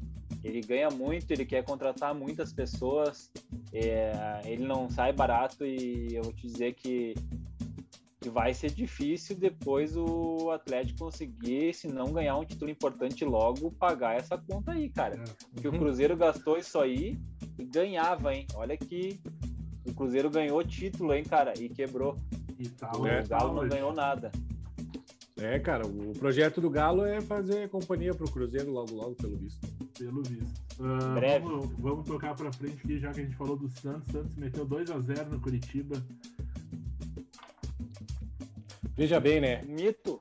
[0.42, 3.30] ele ganha muito, ele quer contratar muitas pessoas,
[3.72, 7.14] é, ele não sai barato e eu vou te dizer que,
[8.24, 13.70] que vai ser difícil depois o Atlético conseguir, se não ganhar um título importante logo,
[13.72, 15.16] pagar essa conta aí, cara.
[15.16, 15.24] É.
[15.52, 15.74] Porque uhum.
[15.74, 17.20] o Cruzeiro gastou isso aí
[17.58, 18.46] e ganhava, hein?
[18.54, 19.20] Olha que
[19.86, 22.16] o Cruzeiro ganhou título, hein, cara, e quebrou.
[22.58, 24.32] E tá, o é, Galo não ganhou nada.
[25.36, 29.68] É, cara, o projeto do Galo é fazer companhia pro Cruzeiro logo, logo, pelo visto.
[29.98, 30.62] Pelo visto.
[30.80, 31.44] Uh, Breve.
[31.44, 34.10] Vamos, vamos tocar pra frente aqui, já que a gente falou do Santos.
[34.10, 36.02] Santos meteu 2x0 no Curitiba.
[38.96, 39.60] Veja bem, né?
[39.64, 40.20] O mito,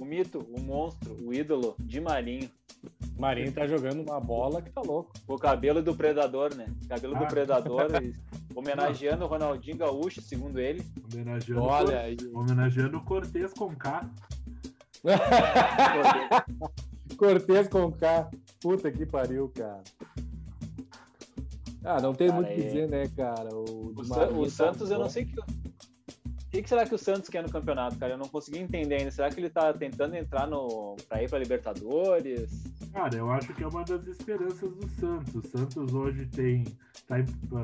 [0.00, 2.48] o mito, o monstro, o ídolo de Marinho.
[3.18, 5.12] Marinho tá jogando uma bola que tá louco.
[5.26, 6.66] O cabelo do predador, né?
[6.88, 7.20] Cabelo ah.
[7.20, 7.88] do predador,
[8.54, 10.84] homenageando o Ronaldinho Gaúcho, segundo ele.
[11.12, 12.16] Homenageando, Olha, aí.
[12.32, 14.08] homenageando o Cortez com K.
[17.18, 18.30] Cortez com K.
[18.60, 19.82] Puta que pariu, cara.
[21.84, 22.56] Ah, não tem cara, muito o é...
[22.56, 23.54] que dizer, né, cara?
[23.54, 25.34] O, o, Sa o tá Santos, eu não sei que.
[26.58, 28.14] O que, será que o Santos quer no campeonato, cara?
[28.14, 29.10] Eu não consegui entender ainda.
[29.10, 30.96] Será que ele tá tentando entrar no.
[31.08, 32.50] pra ir pra Libertadores?
[32.92, 35.34] Cara, eu acho que é uma das esperanças do Santos.
[35.34, 36.64] O Santos hoje tem.
[37.06, 37.16] tá,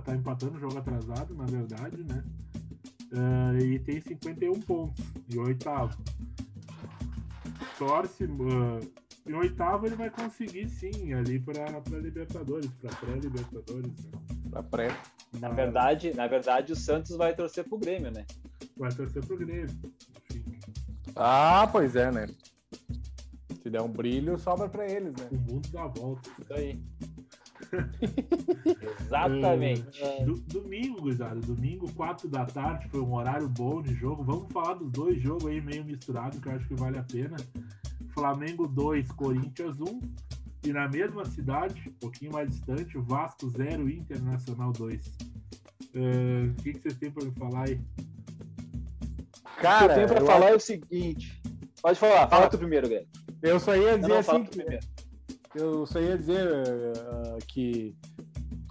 [0.03, 2.23] tá empatando jogo atrasado, na verdade, né?
[3.13, 5.97] Uh, e tem 51 pontos em oitavo
[7.83, 8.25] torce.
[8.25, 8.81] Uh,
[9.25, 11.67] em oitavo ele vai conseguir sim ali para
[11.99, 13.93] Libertadores, para pré-Libertadores.
[14.05, 14.11] Né?
[14.51, 14.97] Para pré.
[15.39, 18.27] Na verdade, na verdade, o Santos vai torcer pro Grêmio, né?
[18.77, 19.71] Vai torcer pro Grêmio.
[20.31, 20.59] Enfim.
[21.15, 22.27] Ah, pois é, né?
[23.63, 25.29] Se der um brilho, sobra para eles, né?
[25.31, 26.29] O mundo dá volta.
[26.41, 26.83] Isso aí.
[29.01, 30.03] Exatamente.
[30.03, 31.41] É, do, domingo, gurizada.
[31.41, 34.25] Domingo, 4 da tarde, foi um horário bom de jogo.
[34.25, 37.37] Vamos falar dos dois jogos aí meio misturados, que eu acho que vale a pena.
[38.09, 40.01] Flamengo 2, Corinthians 1.
[40.65, 45.13] E na mesma cidade, um pouquinho mais distante, o Vasco 0, Internacional 2.
[45.95, 47.81] É, o que, que vocês têm para me falar aí?
[49.61, 50.55] Cara, o que eu tenho para falar acho...
[50.55, 51.43] é o seguinte.
[51.83, 53.09] Pode falar, fala tu primeiro, Guilherme.
[53.43, 54.45] Eu só ia dizer não, não, assim.
[54.45, 54.79] Que,
[55.55, 57.95] eu só ia dizer uh, que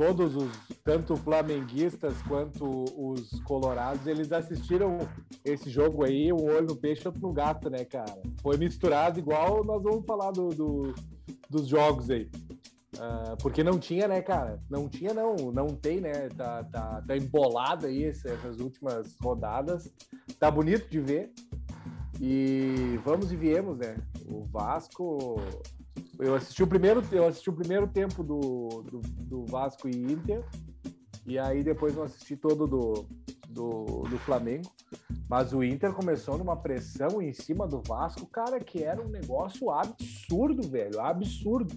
[0.01, 0.51] todos os,
[0.83, 4.97] tanto flamenguistas quanto os colorados, eles assistiram
[5.45, 8.19] esse jogo aí, um olho no peixe, outro no gato, né, cara?
[8.41, 10.95] Foi misturado igual nós vamos falar do, do
[11.47, 12.27] dos jogos aí.
[12.95, 14.59] Uh, porque não tinha, né, cara?
[14.67, 15.35] Não tinha, não.
[15.51, 16.29] Não tem, né?
[16.35, 19.93] Tá, tá, tá embolado aí essas últimas rodadas.
[20.39, 21.31] Tá bonito de ver.
[22.19, 23.97] E vamos e viemos, né?
[24.27, 25.39] O Vasco
[26.19, 30.43] eu assisti o primeiro, eu assisti o primeiro tempo do, do, do Vasco e Inter,
[31.25, 33.05] e aí depois eu assisti todo do,
[33.49, 34.69] do, do Flamengo.
[35.29, 39.69] Mas o Inter começou numa pressão em cima do Vasco, cara, que era um negócio
[39.69, 40.99] absurdo, velho.
[40.99, 41.73] Absurdo.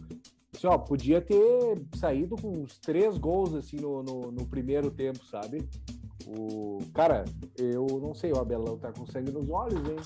[0.55, 5.25] Assim, ó, podia ter saído com uns três gols assim no, no, no, primeiro tempo,
[5.27, 5.69] sabe?
[6.27, 7.25] O cara,
[7.57, 9.97] eu não sei, o Abelão tá com sangue nos olhos, hein?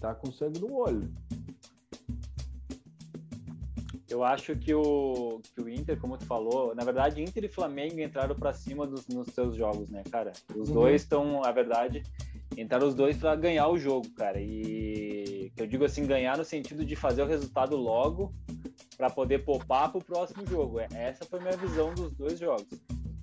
[0.00, 1.10] Tá com sangue no olho.
[4.12, 7.98] Eu acho que o, que o Inter, como tu falou, na verdade, Inter e Flamengo
[7.98, 10.34] entraram para cima dos, nos seus jogos, né, cara?
[10.54, 10.74] Os uhum.
[10.74, 12.02] dois estão, na verdade,
[12.54, 14.38] entraram os dois para ganhar o jogo, cara.
[14.38, 18.34] E eu digo assim, ganhar no sentido de fazer o resultado logo
[18.98, 20.78] para poder poupar para o próximo jogo.
[20.78, 22.68] É, essa foi a minha visão dos dois jogos.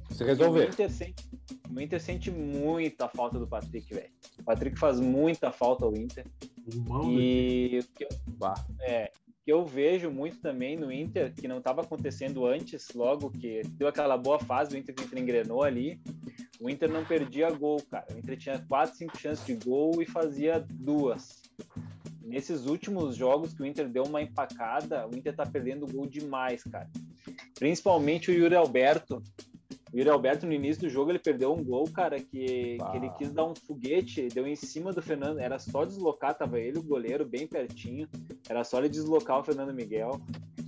[0.10, 0.70] Se resolver.
[0.70, 1.30] O Inter, sente,
[1.70, 4.10] o Inter sente muita falta do Patrick, velho.
[4.40, 6.26] O Patrick faz muita falta ao Inter.
[7.08, 8.10] E que eu,
[8.82, 9.12] é,
[9.50, 13.88] que eu vejo muito também no Inter, que não estava acontecendo antes, logo que deu
[13.88, 16.00] aquela boa fase, o Inter que o Inter engrenou ali,
[16.62, 18.06] o Inter não perdia gol, cara.
[18.14, 21.42] O Inter tinha quatro, cinco chances de gol e fazia duas.
[22.22, 26.64] Nesses últimos jogos que o Inter deu uma empacada, o Inter tá perdendo gol demais,
[26.64, 26.88] cara.
[27.58, 29.20] Principalmente o Yuri Alberto,
[29.92, 33.10] o Yuri Alberto, no início do jogo, ele perdeu um gol, cara, que, que ele
[33.18, 35.40] quis dar um foguete, deu em cima do Fernando.
[35.40, 38.08] Era só deslocar, tava ele, o goleiro, bem pertinho.
[38.48, 40.22] Era só ele deslocar o Fernando Miguel.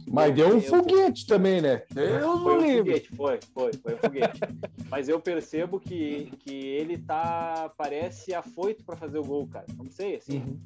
[0.07, 1.83] Mas deu um eu, foguete também, né?
[1.95, 2.85] Eu foi um lembro.
[2.85, 4.39] foguete, foi, foi, foi um foguete.
[4.89, 9.65] Mas eu percebo que, que ele tá, parece afoito para fazer o gol, cara.
[9.77, 10.39] Não sei, assim.
[10.39, 10.59] Uhum.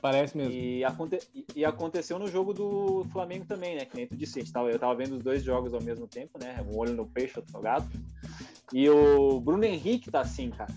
[0.00, 0.52] Parece mesmo.
[0.52, 1.18] E, aconte
[1.54, 3.84] e, aconteceu no jogo do Flamengo também, né?
[3.84, 6.64] Que nem tu disse, tava, eu tava vendo os dois jogos ao mesmo tempo, né?
[6.70, 7.88] Um olho no peixe, outro no gato.
[8.72, 10.72] E o Bruno Henrique tá assim, cara.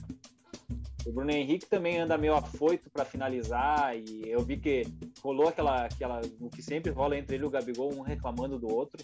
[1.05, 4.85] O Bruno Henrique também anda meio afoito para finalizar e eu vi que
[5.21, 6.21] rolou aquela, aquela.
[6.39, 9.03] O que sempre rola entre ele e o Gabigol, um reclamando do outro.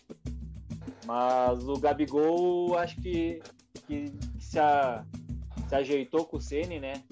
[1.06, 3.42] Mas o Gabigol, acho que,
[3.88, 5.06] que se, a,
[5.68, 7.04] se ajeitou com o Ceni, né?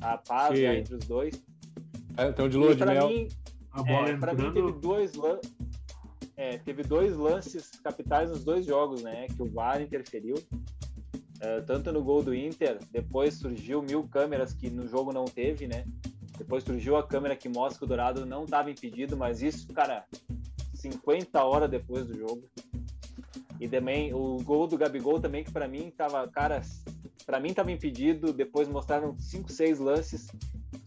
[0.00, 1.47] A paz entre os dois.
[2.18, 3.08] É, então, de lua de mel.
[3.08, 3.28] Mim,
[3.70, 4.18] a bola é, entrando...
[4.18, 5.12] Pra mim, teve dois,
[6.36, 9.28] é, teve dois lances capitais nos dois jogos, né?
[9.28, 10.34] Que o VAR interferiu.
[10.34, 15.68] Uh, tanto no gol do Inter, depois surgiu mil câmeras que no jogo não teve,
[15.68, 15.84] né?
[16.36, 20.04] Depois surgiu a câmera que mostra que o Dourado não estava impedido, mas isso, cara,
[20.74, 22.42] 50 horas depois do jogo.
[23.60, 26.62] E também o gol do Gabigol também, que para mim tava, cara,
[27.24, 28.32] para mim tava impedido.
[28.32, 30.28] Depois mostraram 5, 6 lances.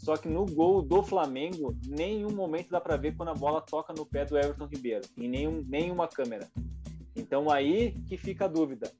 [0.01, 3.93] Só que no gol do Flamengo, nenhum momento dá para ver quando a bola toca
[3.93, 6.49] no pé do Everton Ribeiro, em nenhum, nenhuma câmera.
[7.15, 8.91] Então aí que fica a dúvida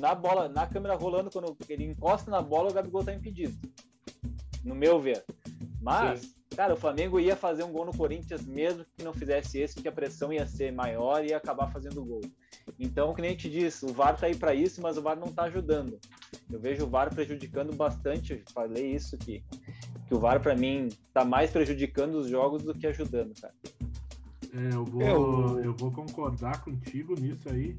[0.00, 3.56] na bola, na câmera rolando, quando ele encosta na bola, o Gabigol tá impedido.
[4.64, 5.24] No meu ver.
[5.80, 6.34] Mas, Sim.
[6.56, 9.86] cara, o Flamengo ia fazer um gol no Corinthians, mesmo que não fizesse esse, que
[9.86, 12.22] a pressão ia ser maior e ia acabar fazendo o gol.
[12.78, 15.30] Então, que nem te disse, o VAR tá aí para isso, mas o VAR não
[15.30, 15.98] tá ajudando.
[16.50, 18.42] Eu vejo o VAR prejudicando bastante.
[18.52, 19.44] Falei isso que,
[20.06, 23.54] que o VAR, para mim, tá mais prejudicando os jogos do que ajudando, cara.
[24.54, 25.64] É, eu, vou, eu...
[25.64, 27.76] eu vou concordar contigo nisso aí.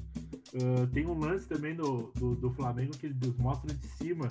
[0.52, 4.28] Uh, tem um lance também do, do, do, Flamengo que eles mostram de cima,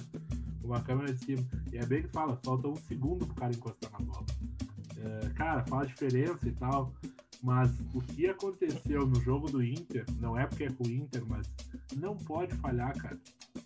[0.63, 1.43] uma câmera de cima.
[1.71, 4.25] E é bem que fala, falta um segundo pro cara encostar na bola.
[4.97, 6.93] Uh, cara, faz diferença e tal.
[7.43, 11.23] Mas o que aconteceu no jogo do Inter, não é porque é com o Inter,
[11.27, 11.47] mas
[11.95, 13.19] não pode falhar, cara.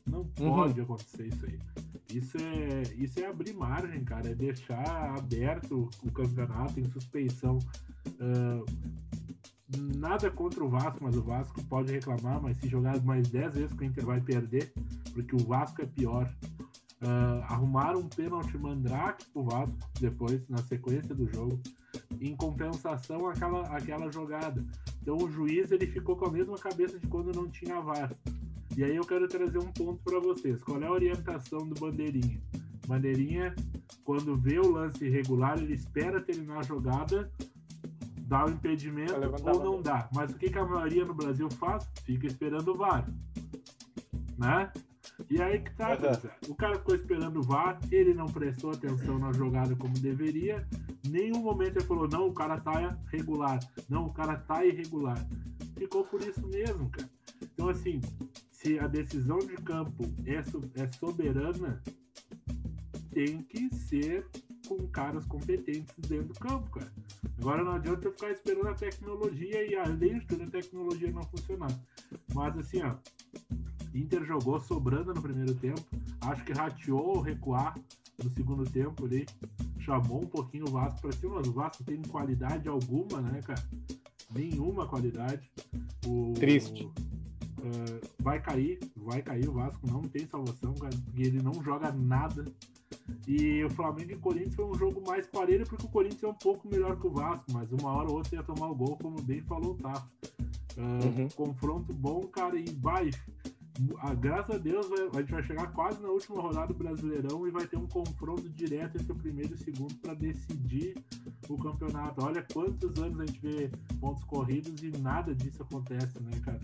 [0.06, 0.26] Não uhum.
[0.34, 0.86] pode uhum.
[0.86, 1.60] acontecer isso aí.
[2.14, 4.30] Isso é, isso é abrir margem, cara.
[4.30, 7.60] É deixar aberto o campeonato em suspensão.
[8.08, 8.66] Uh,
[9.98, 13.74] nada contra o Vasco, mas o Vasco pode reclamar, mas se jogar mais 10 vezes
[13.74, 14.74] que o Inter vai perder,
[15.14, 16.34] porque o Vasco é pior.
[17.02, 21.58] Uh, arrumaram um pênalti mandrake pro Vasco depois, na sequência do jogo,
[22.20, 24.66] em compensação àquela, àquela jogada.
[25.02, 28.14] Então o juiz ele ficou com a mesma cabeça de quando não tinha VAR.
[28.78, 30.62] E aí eu quero trazer um ponto para vocês.
[30.62, 32.42] Qual é a orientação do Bandeirinha?
[32.88, 33.56] Bandeirinha,
[34.04, 37.32] quando vê o lance irregular, ele espera terminar a jogada,
[38.18, 40.10] dá o impedimento ou não dá.
[40.14, 41.88] Mas o que, que a maioria no Brasil faz?
[42.04, 43.08] Fica esperando o VAR.
[44.38, 44.72] Né?
[45.30, 46.52] E aí que tá, uhum.
[46.52, 50.66] o cara ficou esperando o VAR, ele não prestou atenção na jogada como deveria,
[51.08, 55.24] nenhum momento ele falou, não, o cara tá regular, não, o cara tá irregular.
[55.78, 57.10] Ficou por isso mesmo, cara.
[57.42, 58.02] Então, assim,
[58.62, 61.82] se a decisão de campo é, é soberana,
[63.14, 64.28] tem que ser
[64.68, 66.92] com caras competentes dentro do campo, cara.
[67.40, 71.24] Agora não adianta eu ficar esperando a tecnologia e além de tudo a tecnologia não
[71.24, 71.72] funcionar.
[72.34, 72.96] Mas assim, ó,
[73.96, 75.82] Inter jogou sobrando no primeiro tempo,
[76.20, 77.80] acho que rateou recuar
[78.22, 79.26] no segundo tempo ali,
[79.80, 83.64] chamou um pouquinho o Vasco para cima, mas o Vasco tem qualidade alguma, né, cara?
[84.36, 85.50] Nenhuma qualidade.
[86.06, 86.92] O, Triste.
[87.60, 91.92] Uh, vai cair, vai cair o Vasco, não tem salvação, cara, porque ele não joga
[91.92, 92.46] nada.
[93.28, 96.34] E o Flamengo e Corinthians foi um jogo mais parelho, porque o Corinthians é um
[96.34, 99.22] pouco melhor que o Vasco, mas uma hora ou outra ia tomar o gol, como
[99.22, 100.08] bem falou tá.
[100.78, 101.30] Uh, uhum.
[101.36, 103.10] Confronto bom, cara, e vai.
[104.00, 107.52] A, graças a Deus a gente vai chegar quase na última rodada do Brasileirão e
[107.52, 110.98] vai ter um confronto direto entre o primeiro e o segundo para decidir
[111.48, 112.24] o campeonato.
[112.24, 116.60] Olha quantos anos a gente vê pontos corridos e nada disso acontece, né, cara?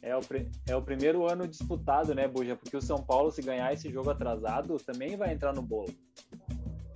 [0.00, 0.20] É o,
[0.66, 2.56] é o primeiro ano disputado, né, Buja?
[2.56, 5.94] Porque o São Paulo, se ganhar esse jogo atrasado, também vai entrar no bolo.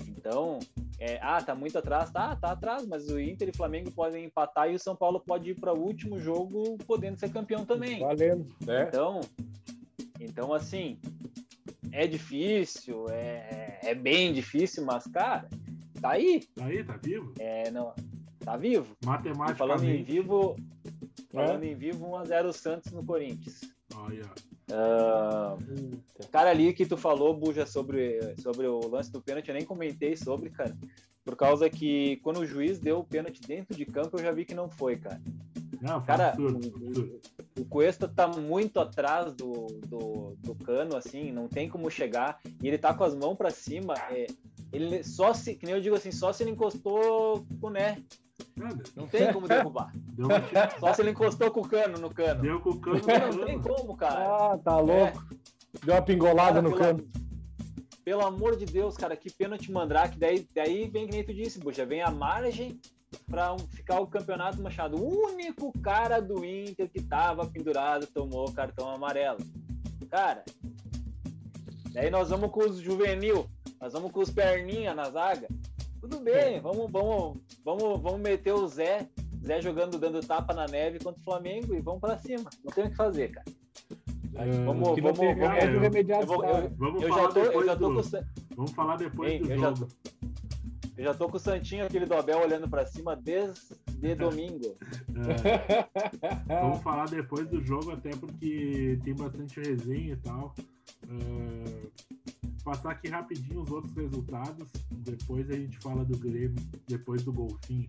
[0.06, 0.58] Então,
[0.98, 4.24] é, ah, tá muito atrás, tá, tá atrás, mas o Inter e o Flamengo podem
[4.24, 8.00] empatar e o São Paulo pode ir para o último jogo podendo ser campeão também.
[8.00, 8.86] Valendo, né?
[8.88, 9.20] Então,
[10.18, 10.98] então assim,
[11.92, 15.48] é difícil, é, é bem difícil, mas, cara,
[16.00, 16.40] tá aí.
[16.54, 17.32] Tá aí, tá vivo?
[17.38, 17.94] É, não,
[18.40, 18.96] tá vivo.
[19.04, 19.58] Matematicamente.
[19.58, 20.56] falando em vivo,
[21.32, 21.68] Falando é?
[21.68, 23.60] em vivo, 1x0 Santos no Corinthians.
[24.04, 24.30] Olha.
[24.70, 29.64] Uh, cara, ali que tu falou, Buja, sobre, sobre o lance do pênalti, eu nem
[29.64, 30.76] comentei sobre, cara.
[31.24, 34.44] Por causa que quando o juiz deu o pênalti dentro de campo, eu já vi
[34.44, 35.20] que não foi, cara.
[35.80, 37.20] Não, cara, absurdo, absurdo.
[37.56, 42.40] O, o Cuesta tá muito atrás do, do, do, cano, assim, não tem como chegar.
[42.62, 43.94] E ele tá com as mãos para cima.
[44.10, 44.26] É,
[44.72, 48.02] ele só se, que nem eu digo assim, só se ele encostou com né,
[48.96, 49.92] não tem como derrubar.
[50.80, 52.42] Só se ele encostou com o cano no cano.
[52.42, 54.52] Deu com o cano Não, não tem como, cara.
[54.52, 55.24] Ah, tá louco.
[55.32, 55.84] É.
[55.84, 57.08] Deu uma pingolada cara, no pela, cano.
[58.04, 60.18] Pelo amor de Deus, cara, que pênalti mandrake.
[60.18, 62.80] Daí, daí vem, que nem tu disse, bucha, vem a margem
[63.26, 64.96] para um, ficar o campeonato Machado.
[64.96, 69.38] O único cara do Inter que tava pendurado tomou cartão amarelo.
[70.10, 70.44] Cara,
[71.92, 73.46] daí nós vamos com os juvenil,
[73.80, 75.48] nós vamos com os perninha na zaga.
[76.00, 79.08] Tudo bem, vamos, vamos, vamos, vamos meter o Zé,
[79.44, 82.48] Zé jogando, dando tapa na neve contra o Flamengo e vamos para cima.
[82.64, 83.46] Não tem o que fazer, cara.
[84.34, 87.22] É, vamos, que vamos, pegar, vamos, é, eu- remediar eu vou- eu- Vamos eu falar
[87.22, 88.24] já tô, eu já tô do- com
[88.56, 89.88] Vamos falar depois Hein, do eu já jogo.
[90.96, 94.76] eu já tô com o Santinho, aquele do Abel, olhando para cima desde domingo.
[96.48, 100.54] É, vamos falar depois do jogo, até porque tem bastante resenha e tal.
[101.08, 101.86] É,
[102.68, 104.68] passar aqui rapidinho os outros resultados.
[104.90, 107.88] Depois a gente fala do Grêmio, depois do Golfinho.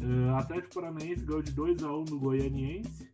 [0.00, 3.10] É, Atlético Paranaense ganhou de 2x1 no Goianiense.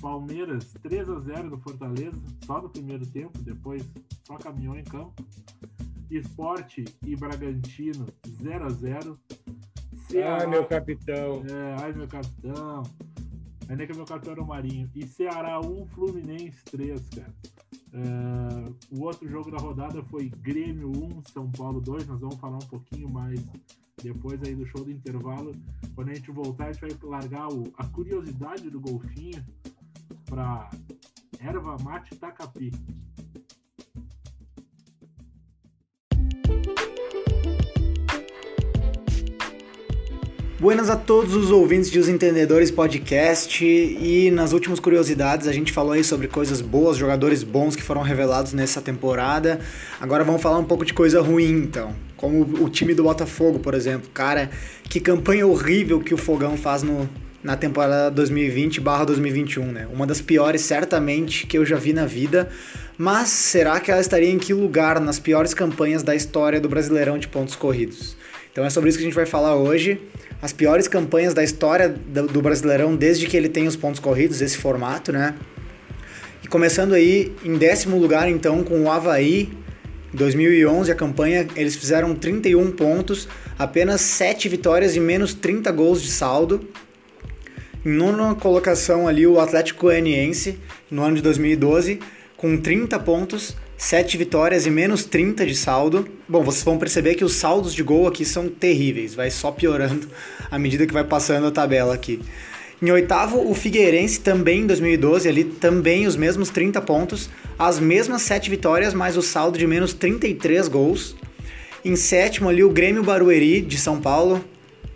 [0.00, 3.82] Palmeiras 3x0 no Fortaleza, só no primeiro tempo, depois
[4.24, 5.14] só caminhou em campo.
[6.10, 9.18] Esporte e Bragantino 0x0.
[10.22, 11.42] Ah, meu capitão.
[11.48, 12.82] É, ai meu capitão.
[13.68, 14.88] Ainda que meu capitão era o Marinho.
[14.94, 17.34] E Ceará 1, Fluminense 3, cara.
[17.96, 22.06] É, o outro jogo da rodada foi Grêmio 1, São Paulo 2.
[22.08, 23.40] Nós vamos falar um pouquinho mais
[24.02, 25.54] depois aí do show do intervalo.
[25.94, 29.44] Quando a gente voltar, a gente vai largar o- a curiosidade do golfinho
[30.26, 30.68] para
[31.38, 32.72] erva mate tacapi.
[40.64, 45.70] Buenas a todos os ouvintes de Os Entendedores Podcast e nas últimas curiosidades a gente
[45.70, 49.60] falou aí sobre coisas boas, jogadores bons que foram revelados nessa temporada.
[50.00, 53.74] Agora vamos falar um pouco de coisa ruim então, como o time do Botafogo, por
[53.74, 54.08] exemplo.
[54.14, 54.48] Cara,
[54.88, 57.06] que campanha horrível que o Fogão faz no,
[57.42, 59.86] na temporada 2020/2021, né?
[59.92, 62.48] Uma das piores certamente que eu já vi na vida.
[62.96, 67.18] Mas será que ela estaria em que lugar nas piores campanhas da história do Brasileirão
[67.18, 68.16] de pontos corridos?
[68.54, 70.00] Então é sobre isso que a gente vai falar hoje.
[70.40, 74.56] As piores campanhas da história do Brasileirão desde que ele tem os pontos corridos, esse
[74.56, 75.34] formato, né?
[76.40, 79.50] E começando aí em décimo lugar, então, com o Havaí.
[80.12, 83.26] Em 2011, a campanha, eles fizeram 31 pontos,
[83.58, 86.68] apenas 7 vitórias e menos 30 gols de saldo.
[87.84, 91.98] Em nona colocação ali, o Atlético Goianiense, no ano de 2012,
[92.36, 96.08] com 30 pontos, 7 vitórias e menos 30 de saldo.
[96.28, 100.08] Bom, vocês vão perceber que os saldos de gol aqui são terríveis, vai só piorando
[100.50, 102.20] à medida que vai passando a tabela aqui.
[102.82, 108.22] Em oitavo, o Figueirense também em 2012, ali também os mesmos 30 pontos, as mesmas
[108.22, 111.16] 7 vitórias, mais o saldo de menos 33 gols.
[111.84, 114.44] Em sétimo ali o Grêmio Barueri de São Paulo,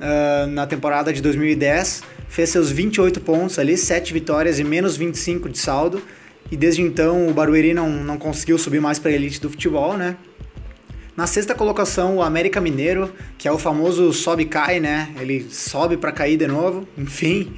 [0.01, 5.49] ah, na temporada de 2010, fez seus 28 pontos ali, 7 vitórias e menos 25
[5.49, 6.03] de saldo.
[6.51, 9.97] E desde então o Barueri não, não conseguiu subir mais para a elite do futebol,
[9.97, 10.17] né?
[11.17, 15.11] Na sexta colocação, o América Mineiro, que é o famoso sobe e cai, né?
[15.21, 17.53] Ele sobe para cair de novo, enfim.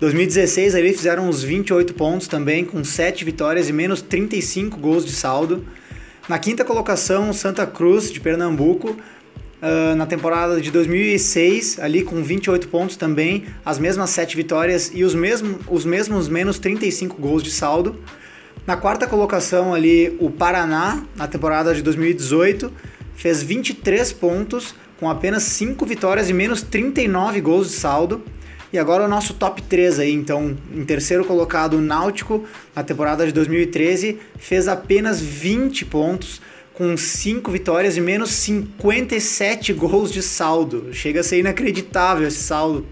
[0.00, 5.12] 2016 ali fizeram uns 28 pontos também, com 7 vitórias e menos 35 gols de
[5.12, 5.64] saldo.
[6.28, 8.96] Na quinta colocação, Santa Cruz de Pernambuco,
[9.66, 15.02] ah, na temporada de 2006, ali com 28 pontos também, as mesmas 7 vitórias e
[15.04, 17.98] os, mesmo, os mesmos menos 35 gols de saldo.
[18.66, 22.72] Na quarta colocação ali, o Paraná, na temporada de 2018,
[23.14, 28.22] fez 23 pontos com apenas 5 vitórias e menos 39 gols de saldo.
[28.72, 32.44] E agora o nosso top 3 aí, então, em terceiro colocado o Náutico,
[32.74, 36.40] na temporada de 2013, fez apenas 20 pontos
[36.72, 40.88] com 5 vitórias e menos 57 gols de saldo.
[40.90, 42.86] Chega a ser inacreditável esse saldo.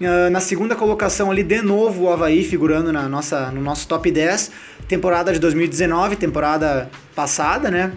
[0.00, 4.10] Uh, na segunda colocação ali, de novo o Havaí figurando na nossa, no nosso top
[4.10, 4.50] 10.
[4.88, 7.92] Temporada de 2019, temporada passada, né?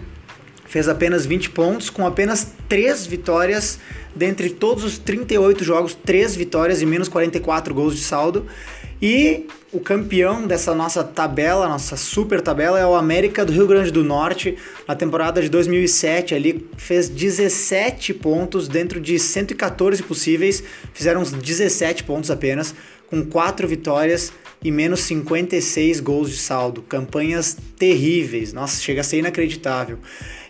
[0.64, 3.78] Fez apenas 20 pontos, com apenas 3 vitórias
[4.14, 8.46] dentre todos os 38 jogos, 3 vitórias e menos 44 gols de saldo.
[9.00, 13.90] E o campeão dessa nossa tabela, nossa super tabela, é o América do Rio Grande
[13.90, 14.56] do Norte.
[14.86, 20.62] Na temporada de 2007, ali fez 17 pontos dentro de 114 possíveis,
[20.94, 22.74] fizeram uns 17 pontos apenas,
[23.08, 24.32] com 4 vitórias
[24.64, 26.80] e menos 56 gols de saldo.
[26.80, 29.98] Campanhas terríveis, nossa, chega a ser inacreditável.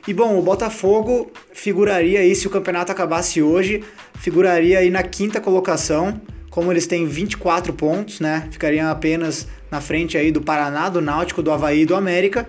[0.06, 3.82] E bom, o Botafogo figuraria aí, se o campeonato acabasse hoje,
[4.14, 6.20] figuraria aí na quinta colocação
[6.58, 8.48] como eles têm 24 pontos, né?
[8.50, 12.48] Ficariam apenas na frente aí do Paraná, do Náutico, do Havaí e do América.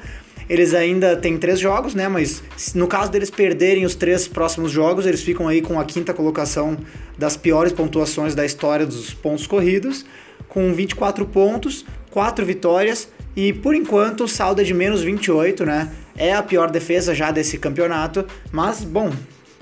[0.49, 2.07] Eles ainda têm três jogos, né?
[2.07, 2.41] Mas
[2.73, 6.75] no caso deles perderem os três próximos jogos, eles ficam aí com a quinta colocação
[7.19, 10.07] das piores pontuações da história dos pontos corridos,
[10.47, 15.91] com 24 pontos, 4 vitórias e por enquanto o saldo é de menos 28, né?
[16.17, 19.13] É a pior defesa já desse campeonato, mas bom,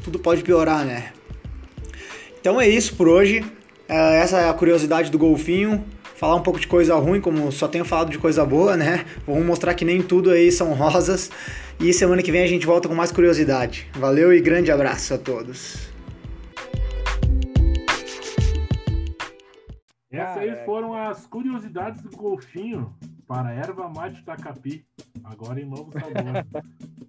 [0.02, 1.12] tudo pode piorar, né?
[2.40, 3.44] Então é isso por hoje.
[3.90, 5.84] Uh, essa é a curiosidade do golfinho.
[6.16, 9.06] falar um pouco de coisa ruim, como só tenho falado de coisa boa, né?
[9.26, 11.32] Vamos mostrar que nem tudo aí são rosas.
[11.80, 13.88] E semana que vem a gente volta com mais curiosidade.
[13.96, 15.90] Valeu e grande abraço a todos.
[20.12, 22.94] Essas aí foram as curiosidades do golfinho
[23.28, 24.84] para erva mate tacapi,
[25.24, 26.46] agora em novo sabor.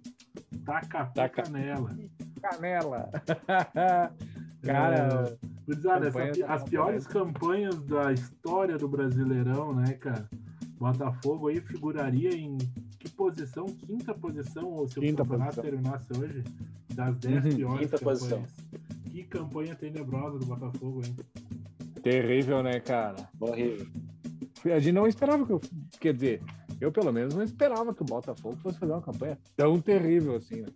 [0.65, 1.43] tacapi Taca...
[1.43, 1.97] canela.
[2.41, 3.09] Canela.
[4.61, 5.37] cara,
[5.67, 10.29] é, essa, as piores campanhas da história do Brasileirão, né, cara?
[10.79, 12.57] Botafogo aí figuraria em
[12.97, 13.65] que posição?
[13.65, 15.63] Quinta posição, ou se Quinta o campeonato posição.
[15.63, 16.43] terminasse hoje?
[16.93, 17.55] Das 10 uhum.
[17.55, 18.19] piores Quinta campanhas.
[18.19, 18.43] Posição.
[19.05, 21.15] Que campanha tenebrosa do Botafogo, hein?
[22.01, 23.29] Terrível, né, cara?
[23.39, 23.87] Horrível.
[24.65, 25.61] A gente não esperava que eu.
[25.99, 26.41] Quer dizer,
[26.79, 30.61] eu pelo menos não esperava que o Botafogo fosse fazer uma campanha tão terrível assim,
[30.61, 30.67] né?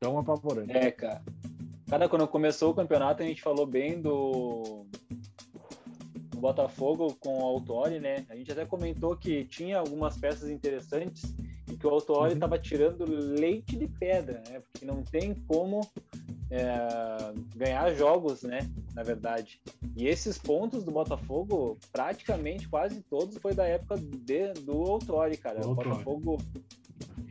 [0.00, 0.72] Tão apavorante.
[0.72, 1.22] É, cara.
[1.88, 4.86] Cara, quando começou o campeonato, a gente falou bem do,
[6.30, 8.24] do Botafogo com o Autori, né?
[8.28, 11.34] A gente até comentou que tinha algumas peças interessantes
[11.70, 12.62] e que o Autori estava uhum.
[12.62, 14.60] tirando leite de pedra, né?
[14.60, 15.80] Porque não tem como
[16.50, 18.70] é, ganhar jogos, né?
[18.94, 19.60] Na verdade.
[19.96, 25.66] E esses pontos do Botafogo, praticamente quase todos, foi da época de, do Autori, cara.
[25.66, 26.38] O Botafogo.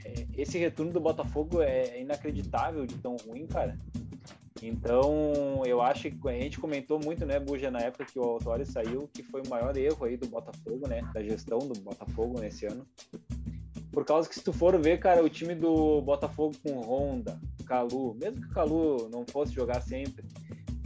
[0.06, 3.78] É, esse retorno do Botafogo é inacreditável de tão ruim, cara.
[4.66, 8.66] Então, eu acho que a gente comentou muito, né, Buja, na época que o Autori
[8.66, 12.66] saiu, que foi o maior erro aí do Botafogo, né, da gestão do Botafogo nesse
[12.66, 12.88] ano.
[13.92, 18.16] Por causa que se tu for ver, cara, o time do Botafogo com Honda, Calu,
[18.16, 20.24] mesmo que o Calu não fosse jogar sempre,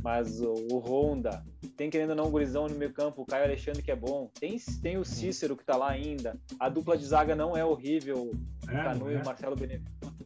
[0.01, 3.83] mas o, Honda, tem querendo ou não um gurizão no meio campo, o Caio Alexandre
[3.83, 7.35] que é bom, tem, tem o Cícero que tá lá ainda, a dupla de zaga
[7.35, 8.31] não é horrível,
[8.67, 9.13] é, o Canu é.
[9.13, 10.16] e o Marcelo Benevenuto.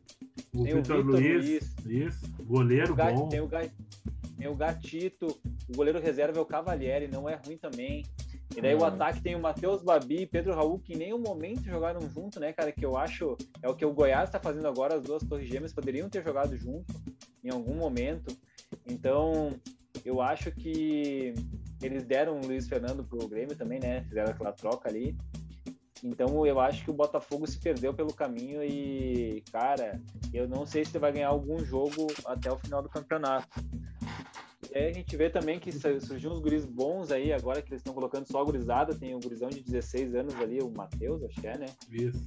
[0.53, 3.29] O tem Vitor o Vitor Luiz, Luiz, goleiro o bom.
[3.29, 3.49] Tem o,
[4.37, 5.27] tem o Gatito,
[5.69, 8.03] o goleiro reserva é o Cavalieri, não é ruim também.
[8.55, 11.63] E daí o ataque tem o Matheus Babi e Pedro Raul, que em nenhum momento
[11.63, 12.71] jogaram junto, né, cara?
[12.71, 15.73] Que eu acho é o que o Goiás está fazendo agora, as duas torres gêmeas
[15.73, 16.93] poderiam ter jogado junto
[17.43, 18.35] em algum momento.
[18.85, 19.51] Então,
[20.03, 21.33] eu acho que
[21.81, 24.03] eles deram o Luiz Fernando pro Grêmio também, né?
[24.03, 25.15] Fizeram aquela troca ali.
[26.03, 30.01] Então eu acho que o Botafogo se perdeu pelo caminho e, cara,
[30.33, 33.47] eu não sei se vai ganhar algum jogo até o final do campeonato.
[34.73, 37.81] E aí a gente vê também que surgiu uns guris bons aí, agora que eles
[37.81, 38.95] estão colocando só gurizada.
[38.95, 41.65] Tem o gurizão de 16 anos ali, o Matheus, acho que é, né?
[41.91, 42.25] Isso.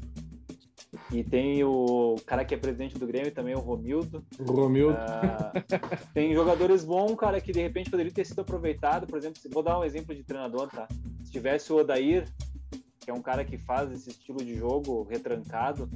[1.11, 4.25] E tem o cara que é presidente do Grêmio também, o Romildo.
[4.39, 4.97] O Romildo.
[4.97, 9.07] Uh, tem jogadores bons, cara, que de repente poderia ter sido aproveitado.
[9.07, 10.87] Por exemplo, vou dar um exemplo de treinador, tá?
[11.25, 12.29] Se tivesse o Odair,
[13.05, 15.89] que é um cara que faz esse estilo de jogo retrancado,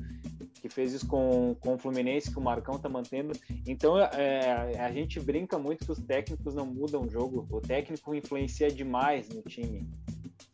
[0.61, 3.32] que fez isso com, com o Fluminense, que o Marcão tá mantendo.
[3.66, 7.46] Então, é, a gente brinca muito que os técnicos não mudam o jogo.
[7.50, 9.88] O técnico influencia demais no time.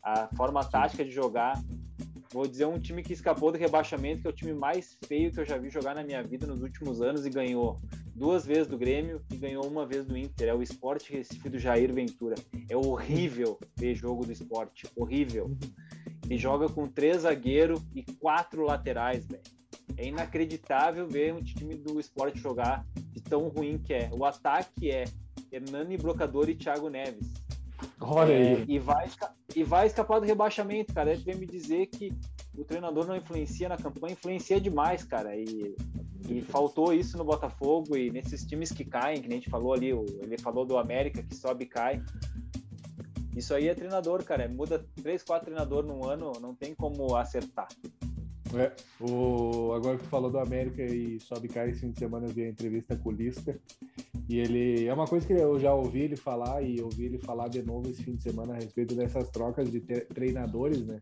[0.01, 1.61] A forma tática de jogar.
[2.31, 5.39] Vou dizer um time que escapou do rebaixamento, que é o time mais feio que
[5.39, 7.79] eu já vi jogar na minha vida nos últimos anos e ganhou
[8.15, 10.49] duas vezes do Grêmio e ganhou uma vez do Inter.
[10.49, 12.35] É o Esporte Recife do Jair Ventura.
[12.69, 14.87] É horrível ver jogo do esporte.
[14.95, 15.55] Horrível.
[16.25, 19.43] Ele joga com três zagueiros e quatro laterais, velho.
[19.97, 24.09] É inacreditável ver um time do esporte jogar de tão ruim que é.
[24.11, 25.05] O ataque é
[25.51, 27.33] Hernani Brocador e Thiago Neves.
[27.99, 28.65] Olha é, aí.
[28.67, 29.09] E vai,
[29.55, 31.13] e vai escapar do rebaixamento, cara.
[31.13, 32.11] Ele vem me dizer que
[32.57, 35.35] o treinador não influencia na campanha, influencia demais, cara.
[35.35, 35.75] E,
[36.29, 39.89] e faltou isso no Botafogo e nesses times que caem, que a gente falou ali,
[39.89, 42.01] ele falou do América que sobe e cai.
[43.35, 44.47] Isso aí é treinador, cara.
[44.47, 47.67] Muda três, quatro treinadores num ano, não tem como acertar.
[48.53, 48.71] É,
[49.01, 52.43] o, agora que falou do América e sobe cai esse fim de semana eu vi
[52.43, 53.59] a entrevista com o Lisca
[54.29, 57.49] e ele é uma coisa que eu já ouvi ele falar e ouvi ele falar
[57.49, 61.01] de novo esse fim de semana a respeito dessas trocas de treinadores, né?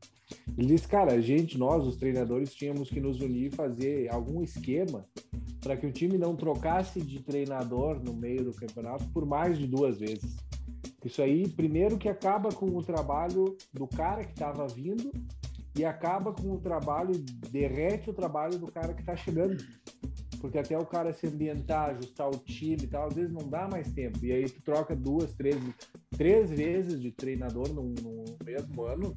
[0.57, 4.41] Ele disse, cara, a gente, nós, os treinadores, tínhamos que nos unir e fazer algum
[4.41, 5.05] esquema
[5.61, 9.67] para que o time não trocasse de treinador no meio do campeonato por mais de
[9.67, 10.35] duas vezes.
[11.03, 15.11] Isso aí, primeiro que acaba com o trabalho do cara que estava vindo
[15.75, 17.13] e acaba com o trabalho,
[17.49, 19.57] derrete o trabalho do cara que está chegando.
[20.39, 23.67] Porque até o cara se ambientar, ajustar o time e tal, às vezes não dá
[23.67, 24.23] mais tempo.
[24.25, 25.55] E aí tu troca duas, três,
[26.17, 29.15] três vezes de treinador no, no mesmo ano.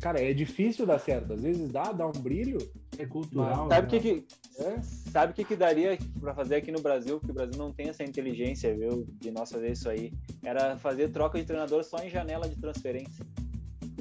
[0.00, 1.34] Cara, é difícil dar certo.
[1.34, 2.58] Às vezes dá, dá um brilho.
[2.98, 3.68] É cultural.
[3.68, 4.00] Sabe o né?
[4.00, 4.26] que, que,
[4.60, 4.82] é?
[4.82, 7.18] sabe que, que daria para fazer aqui no Brasil?
[7.18, 10.12] Porque o Brasil não tem essa inteligência, viu, de nós fazer isso aí.
[10.42, 13.26] Era fazer troca de treinador só em janela de transferência.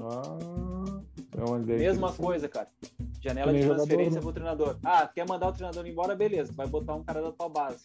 [0.01, 1.01] Ah,
[1.37, 2.69] é Mesma coisa, cara.
[3.21, 4.79] Janela de transferência jogador, pro treinador.
[4.83, 6.15] Ah, quer mandar o treinador embora?
[6.15, 7.83] Beleza, vai botar um cara da tua base.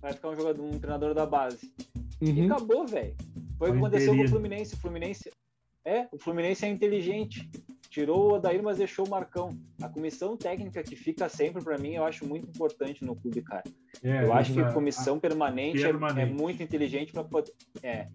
[0.00, 1.72] Vai ficar um jogador, um treinador da base.
[2.20, 2.28] Uhum.
[2.28, 3.14] E acabou, velho.
[3.58, 4.74] Foi o que aconteceu com o Fluminense.
[4.74, 5.30] O Fluminense,
[5.84, 7.50] É, o Fluminense é inteligente.
[7.90, 9.50] Tirou o Odair, mas deixou o Marcão.
[9.82, 13.64] A comissão técnica que fica sempre, para mim, eu acho muito importante no clube, cara.
[14.00, 16.20] É, eu acho que a comissão permanente, permanente.
[16.20, 17.26] É, é, muito inteligente para.
[17.82, 18.08] É,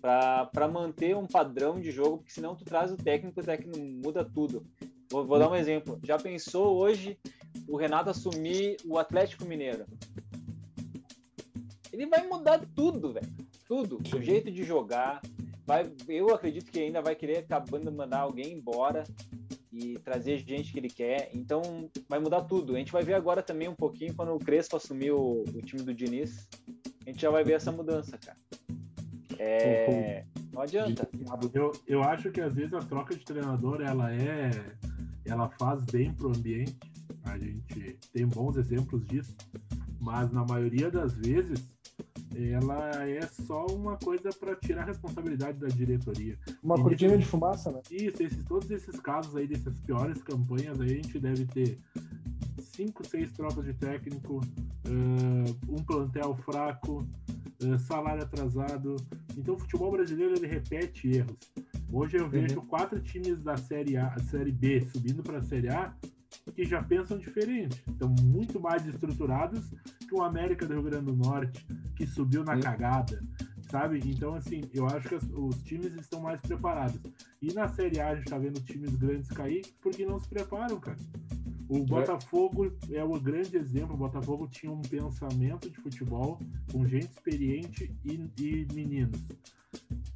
[0.00, 4.24] para manter um padrão de jogo, porque senão tu traz o técnico, o técnico muda
[4.24, 4.64] tudo.
[5.10, 5.98] Vou, vou dar um exemplo.
[6.04, 7.18] Já pensou hoje
[7.68, 9.84] o Renato assumir o Atlético Mineiro?
[11.92, 13.28] Ele vai mudar tudo, velho.
[13.66, 13.98] Tudo.
[14.14, 15.20] O jeito de jogar.
[15.68, 19.04] Vai, eu acredito que ainda vai querer acabando mandar alguém embora
[19.70, 21.28] e trazer gente que ele quer.
[21.34, 22.74] Então vai mudar tudo.
[22.74, 25.82] A gente vai ver agora também um pouquinho quando o Crespo assumir o, o time
[25.82, 26.48] do Diniz.
[27.06, 28.38] A gente já vai ver essa mudança, cara.
[29.38, 31.06] É, não adianta.
[31.52, 34.50] Eu, eu acho que às vezes a troca de treinador ela é,
[35.26, 36.78] ela faz bem pro ambiente.
[37.24, 39.36] A gente tem bons exemplos disso,
[40.00, 41.68] mas na maioria das vezes
[42.34, 46.38] ela é só uma coisa para tirar a responsabilidade da diretoria.
[46.62, 47.80] Uma e cortina de fumaça, né?
[47.90, 51.78] Isso, esses, todos esses casos aí, dessas piores campanhas, aí a gente deve ter
[52.60, 57.06] cinco, seis trocas de técnico, uh, um plantel fraco,
[57.62, 58.96] uh, salário atrasado.
[59.36, 61.36] Então o futebol brasileiro ele repete erros.
[61.90, 62.66] Hoje eu vejo uhum.
[62.66, 65.94] quatro times da série A, série B subindo para a série A
[66.52, 69.70] que já pensam diferente, estão muito mais estruturados
[70.08, 73.22] que o América do Rio Grande do Norte, que subiu na cagada,
[73.70, 74.00] sabe?
[74.04, 77.00] Então, assim, eu acho que os times estão mais preparados.
[77.40, 80.80] E na Série A a gente tá vendo times grandes cair porque não se preparam,
[80.80, 80.98] cara.
[81.68, 81.80] O é.
[81.80, 83.94] Botafogo é o grande exemplo.
[83.94, 86.40] O Botafogo tinha um pensamento de futebol
[86.72, 89.26] com gente experiente e, e meninos.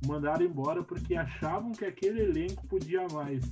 [0.07, 3.45] Mandaram embora porque achavam que aquele elenco podia mais.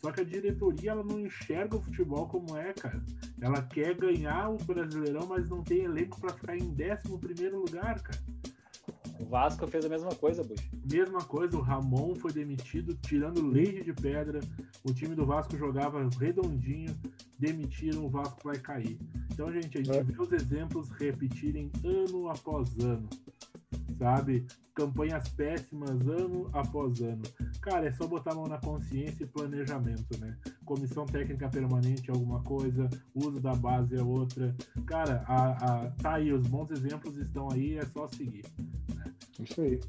[0.00, 3.02] Só que a diretoria ela não enxerga o futebol como é, cara.
[3.40, 8.00] Ela quer ganhar o Brasileirão, mas não tem elenco para ficar em 11 primeiro lugar,
[8.00, 8.22] cara.
[9.18, 10.70] O Vasco fez a mesma coisa, Bush.
[10.90, 14.40] Mesma coisa, o Ramon foi demitido, tirando leite de pedra.
[14.84, 16.96] O time do Vasco jogava redondinho,
[17.36, 18.98] demitiram, o Vasco vai cair.
[19.32, 20.02] Então, gente, a gente é.
[20.04, 23.08] vê os exemplos repetirem ano após ano,
[23.98, 24.46] sabe?
[24.74, 27.22] Campanhas péssimas ano após ano.
[27.60, 30.36] Cara, é só botar a mão na consciência e planejamento, né?
[30.64, 34.54] Comissão técnica permanente é alguma coisa, uso da base é outra.
[34.86, 38.44] Cara, a, a, tá aí, os bons exemplos estão aí, é só seguir.
[39.40, 39.80] Isso aí.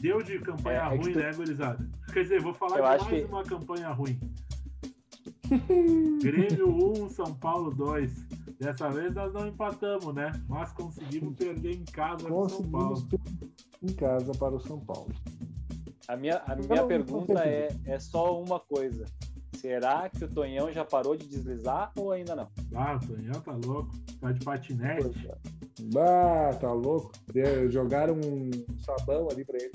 [0.00, 1.88] Deu de campanha é, é ruim, né, gurizada?
[2.12, 3.24] Quer dizer, vou falar Eu de mais que...
[3.24, 4.18] uma campanha ruim.
[6.22, 8.25] Grêmio 1, São Paulo 2.
[8.58, 10.32] Dessa vez nós não empatamos, né?
[10.48, 13.08] Mas conseguimos perder em casa para São Paulo.
[13.82, 15.14] Em casa para o São Paulo.
[16.08, 19.04] A minha, a minha pergunta é, é só uma coisa.
[19.54, 22.48] Será que o Tonhão já parou de deslizar ou ainda não?
[22.74, 23.90] Ah, o Tonhão tá louco.
[24.20, 25.02] Tá de patinete.
[25.02, 25.38] Poxa.
[25.92, 27.12] Bah, tá louco.
[27.68, 29.72] Jogaram um sabão ali pra ele.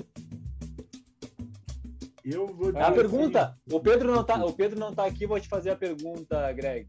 [2.24, 3.42] Eu vou a pergunta.
[3.42, 3.76] Assim.
[3.76, 6.88] O Pedro não tá, o Pedro não tá aqui, vou te fazer a pergunta, Greg.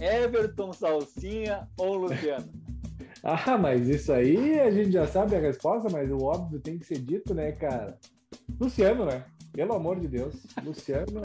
[0.00, 2.48] Everton Salsinha ou Luciano?
[3.22, 6.86] ah, mas isso aí a gente já sabe a resposta, mas o óbvio tem que
[6.86, 7.98] ser dito, né, cara?
[8.60, 9.24] Luciano, né?
[9.54, 10.34] Pelo amor de Deus.
[10.64, 11.22] Luciano.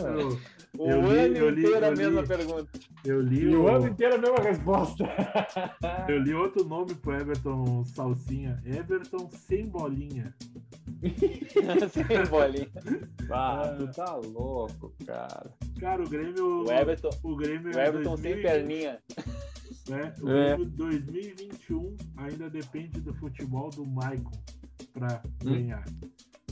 [0.77, 2.69] o eu ano li, inteiro li, a mesma li, pergunta.
[3.03, 3.63] Eu li o...
[3.63, 5.05] o ano inteiro a mesma resposta.
[6.07, 8.61] eu li outro nome pro Everton Salsinha.
[8.63, 10.31] Everton sem bolinha.
[11.89, 12.69] sem bolinha.
[13.31, 15.51] Ah, tu tá louco, cara.
[15.79, 16.65] Cara, o Grêmio.
[16.65, 18.99] O Everton, o Grêmio o Everton 2020, sem perninha.
[19.89, 20.13] Né?
[20.21, 20.55] O é.
[20.55, 24.39] Grêmio 2021 ainda depende do futebol do Maicon
[24.93, 25.49] para hum.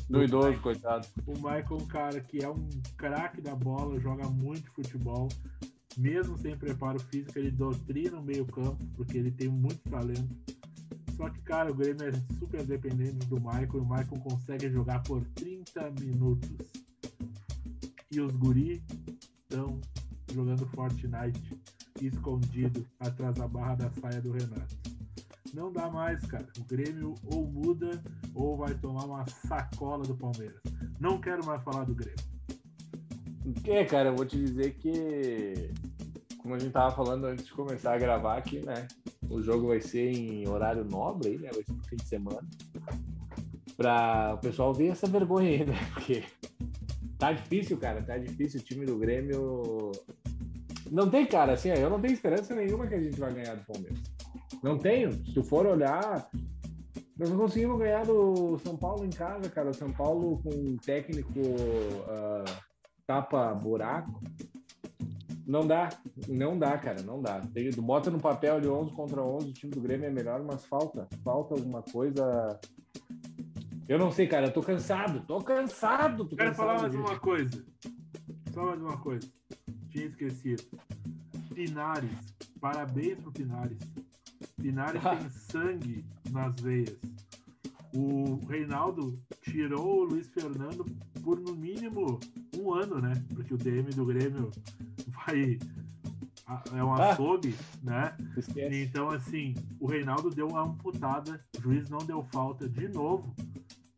[0.10, 1.06] Do idoso, coitado.
[1.26, 5.28] O Michael, cara, que é um craque da bola, joga muito futebol,
[5.98, 10.30] mesmo sem preparo físico, ele doutrina o meio-campo, porque ele tem muito talento.
[11.18, 15.02] Só que, cara, o Grêmio é super dependente do Michael e o Michael consegue jogar
[15.04, 16.52] por 30 minutos.
[18.12, 18.84] E os guri
[19.44, 19.82] estão
[20.32, 21.60] jogando Fortnite
[22.00, 24.97] escondido atrás da barra da saia do Renato.
[25.58, 26.46] Não dá mais, cara.
[26.60, 28.00] O Grêmio ou muda
[28.36, 30.62] ou vai tomar uma sacola do Palmeiras.
[31.00, 32.24] Não quero mais falar do Grêmio.
[33.66, 35.72] É, cara, eu vou te dizer que,
[36.38, 38.88] como a gente tava falando antes de começar a gravar aqui, né?
[39.32, 41.50] O jogo vai ser em horário nobre aí, né?
[41.52, 42.48] Vai ser no fim de semana.
[43.76, 45.80] Pra o pessoal ver essa vergonha aí, né?
[45.96, 46.24] Porque
[47.18, 48.04] tá difícil, cara.
[48.04, 48.60] Tá difícil.
[48.60, 49.92] O time do Grêmio.
[50.92, 53.66] Não tem, cara, assim, eu não tenho esperança nenhuma que a gente vai ganhar do
[53.66, 54.17] Palmeiras.
[54.64, 55.12] Não tenho.
[55.12, 56.30] Se tu for olhar,
[57.18, 59.70] nós não conseguimos ganhar do São Paulo em casa, cara.
[59.70, 62.44] O São Paulo com um técnico uh,
[63.06, 64.22] tapa buraco.
[65.46, 65.88] Não dá,
[66.28, 67.40] não dá, cara, não dá.
[67.74, 70.66] Tu bota no papel de 11 contra 11, o time do Grêmio é melhor, mas
[70.66, 72.60] falta, falta alguma coisa.
[73.88, 76.26] Eu não sei, cara, eu tô cansado, tô cansado.
[76.26, 77.04] Tô Quero cansado falar mais disso.
[77.04, 77.66] uma coisa.
[78.54, 79.28] Só mais uma coisa.
[79.90, 80.64] Tinha esquecido.
[81.56, 82.12] Pinares.
[82.60, 83.78] Parabéns pro Pinares.
[84.62, 86.98] Pinares tem sangue nas veias.
[87.94, 90.86] O Reinaldo tirou o Luiz Fernando
[91.24, 92.20] por no mínimo
[92.56, 93.14] um ano, né?
[93.34, 94.52] Porque o DM do Grêmio
[95.26, 95.58] vai.
[96.74, 97.12] É um Ah.
[97.12, 98.16] açougue, né?
[98.38, 98.84] Esquece.
[98.84, 103.34] Então, assim, o Reinaldo deu uma amputada, o juiz não deu falta de novo.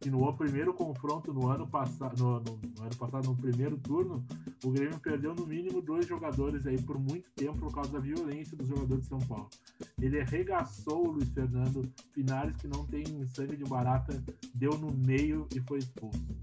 [0.06, 4.24] E no primeiro confronto no ano passado, no, no- no ano passado, no primeiro turno,
[4.64, 8.56] o Grêmio perdeu no mínimo dois jogadores aí por muito tempo por causa da violência
[8.56, 9.50] dos jogadores de São Paulo.
[10.02, 11.82] Ele arregaçou o Luiz Fernando
[12.14, 14.24] Pinares, que não tem sangue de barata,
[14.56, 16.20] deu no meio e foi expulso.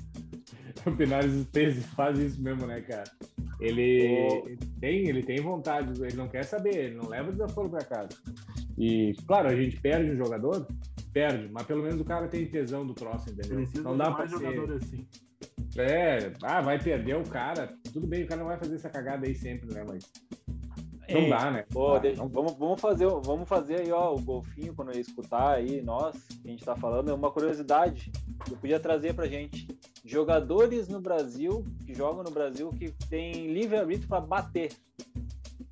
[0.84, 3.10] O Pinares fez, faz isso mesmo, né, cara?
[3.58, 3.82] Ele,
[4.44, 8.10] ele tem, ele tem vontade, ele não quer saber, ele não leva desaforo pra casa.
[8.76, 10.66] E, claro, a gente perde um jogador,
[11.16, 13.56] perde, mas pelo menos o cara tem tesão do troço, entendeu?
[13.56, 14.70] Precisa não dá pra ser.
[14.74, 15.08] assim.
[15.78, 17.74] É, ah, vai perder o cara.
[17.90, 19.82] Tudo bem, o cara não vai fazer essa cagada aí sempre, né?
[19.88, 20.12] Mas
[21.08, 21.64] não Ei, dá, né?
[21.70, 25.00] Pô, Ah, deixa- não- vamos, vamos, fazer, vamos fazer aí, ó, o golfinho, quando eu
[25.00, 28.12] escutar aí, nós, que a gente tá falando, é uma curiosidade
[28.44, 29.66] que eu podia trazer pra gente.
[30.04, 34.70] Jogadores no Brasil, que jogam no Brasil, que tem livre-arbítrio pra bater.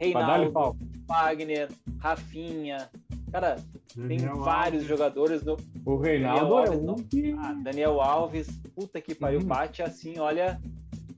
[0.01, 0.79] Reinaldo.
[1.07, 1.69] Wagner,
[1.99, 2.89] Rafinha.
[3.35, 3.57] Cara,
[3.97, 5.57] tem Daniel vários Alves, jogadores no.
[5.85, 9.47] O Reinaldo Daniel é Alves um que Ah, Daniel Alves, puta que pariu, Uhum.
[9.47, 10.61] bate assim, olha.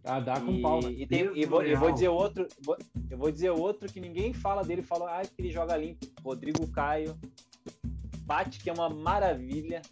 [0.02, 0.94] ah, dá com E, pau, né?
[0.96, 2.78] e, tem, e vou, eu vou dizer outro, vou-
[3.10, 6.06] eu vou dizer outro que ninguém fala dele, fala, ah, que ele joga limpo.
[6.24, 7.18] Rodrigo Caio,
[8.22, 9.82] bate que é uma maravilha,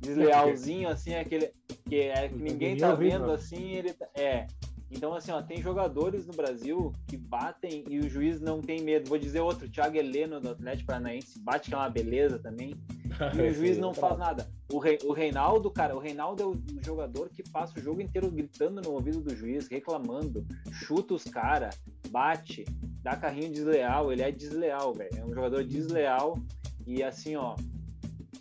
[0.00, 1.52] deslealzinho assim, aquele
[1.86, 4.46] que, é, que ninguém tá vendo assim, ele tá- é.
[4.90, 9.08] Então assim, ó, tem jogadores no Brasil que batem e o juiz não tem medo.
[9.08, 12.74] Vou dizer outro, Thiago Heleno do Atlético Paranaense, bate que é uma beleza também.
[13.34, 14.46] E o juiz não faz nada.
[14.70, 18.30] O, Rei- o Reinaldo, cara, o Reinaldo é o jogador que passa o jogo inteiro
[18.30, 21.74] gritando no ouvido do juiz, reclamando, chuta os caras,
[22.10, 22.64] bate,
[23.02, 24.12] dá carrinho desleal.
[24.12, 25.10] Ele é desleal, velho.
[25.16, 26.38] É um jogador desleal.
[26.86, 27.56] E assim, ó,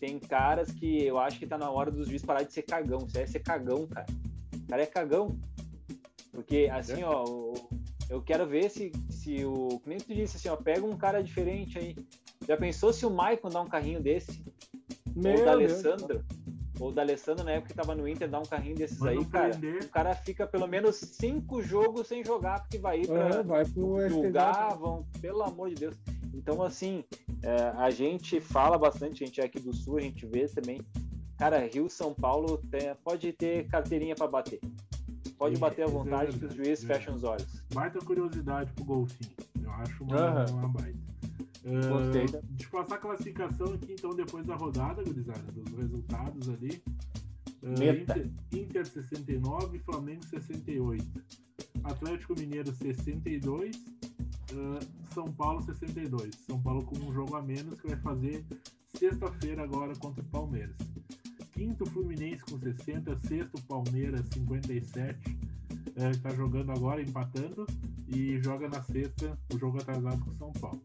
[0.01, 3.05] tem caras que eu acho que tá na hora dos juízes parar de ser cagão.
[3.07, 4.05] Isso aí é ser cagão, cara.
[4.53, 5.39] O cara é cagão.
[6.37, 7.25] Porque, assim, ó,
[8.11, 9.79] eu quero ver se, se o.
[9.79, 11.95] Que nem tu disse, assim, ó, pega um cara diferente aí.
[12.47, 14.43] Já pensou se o Maicon dá um carrinho desse?
[15.15, 15.51] Meu ou o da.
[15.53, 16.23] Alessandro?
[16.79, 19.25] Ou o da Alessandro, na época que tava no Inter, dá um carrinho desses aí,
[19.25, 19.49] cara.
[19.49, 19.81] prender.
[19.85, 23.65] O cara fica pelo menos cinco jogos sem jogar, porque vai ir pra Ah, vai
[23.65, 25.95] pro julgar, vão, pelo amor de Deus.
[26.35, 27.03] Então, assim,
[27.41, 30.79] é, a gente fala bastante, a gente é aqui do Sul, a gente vê também.
[31.35, 34.59] Cara, Rio, São Paulo, tem- pode ter carteirinha para bater.
[35.37, 36.93] Pode Sim, bater à isso é vontade que os juízes é.
[36.95, 37.63] fecham os olhos.
[37.73, 39.31] Baita curiosidade pro golfinho.
[39.61, 40.45] Eu acho uma, Aham.
[40.53, 40.97] uma baita.
[41.65, 42.25] Ah, Gostei.
[42.25, 46.81] deixa eu passar a classificação aqui, então, depois da rodada, gurizada, dos resultados ali.
[47.61, 48.17] Meta.
[48.17, 51.05] Inter, Inter 69, Flamengo 68.
[51.83, 53.83] Atlético Mineiro 62,
[54.53, 54.79] ah,
[55.13, 56.35] São Paulo 62.
[56.47, 58.45] São Paulo com um jogo a menos que vai fazer
[58.95, 60.75] sexta-feira agora contra o Palmeiras.
[61.57, 65.17] Quinto Fluminense com 60, sexto Palmeiras 57.
[66.11, 67.65] Está jogando agora, empatando,
[68.07, 70.79] e joga na sexta o jogo atrasado com São Paulo.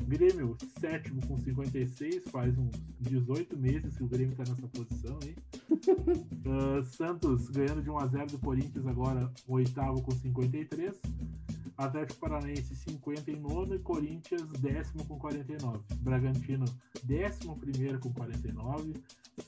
[0.00, 5.34] Grêmio, sétimo com 56, faz uns 18 meses que o Grêmio está nessa posição aí.
[6.46, 11.00] Ah, Santos ganhando de 1x0 do Corinthians agora, oitavo com 53.
[11.76, 15.80] Atlético Paranaense 59 e Corinthians décimo com 49.
[15.96, 16.64] Bragantino
[17.02, 18.94] décimo primeiro com 49.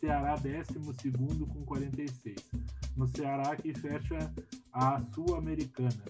[0.00, 2.36] Ceará décimo segundo com 46.
[2.96, 4.32] No Ceará que fecha
[4.72, 6.02] a Sul-Americana.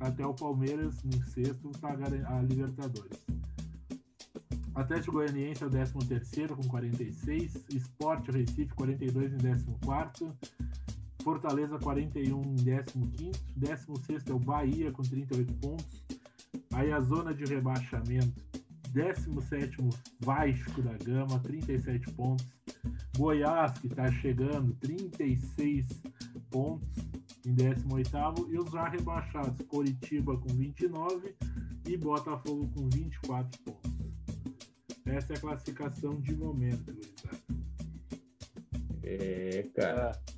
[0.00, 3.24] Até o Palmeiras em sexto está a Libertadores.
[4.74, 7.64] Atlético Goianiense é o 13 terceiro com 46.
[7.70, 10.32] Sport Recife 42 em 14
[11.24, 16.04] Fortaleza 41 em 15 16 é o Bahia com 38 pontos.
[16.74, 18.44] Aí a zona de rebaixamento,
[18.92, 19.76] 17
[20.20, 22.46] Vasco da Gama, 37 pontos.
[23.16, 25.86] Goiás, que está chegando, 36
[26.50, 26.88] pontos
[27.46, 31.34] em 18 e os já rebaixados, Coritiba com 29
[31.86, 33.93] e Botafogo com 24 pontos.
[35.06, 37.38] Essa é a classificação de momento, gurizada.
[39.02, 40.12] É, cara.
[40.12, 40.33] É,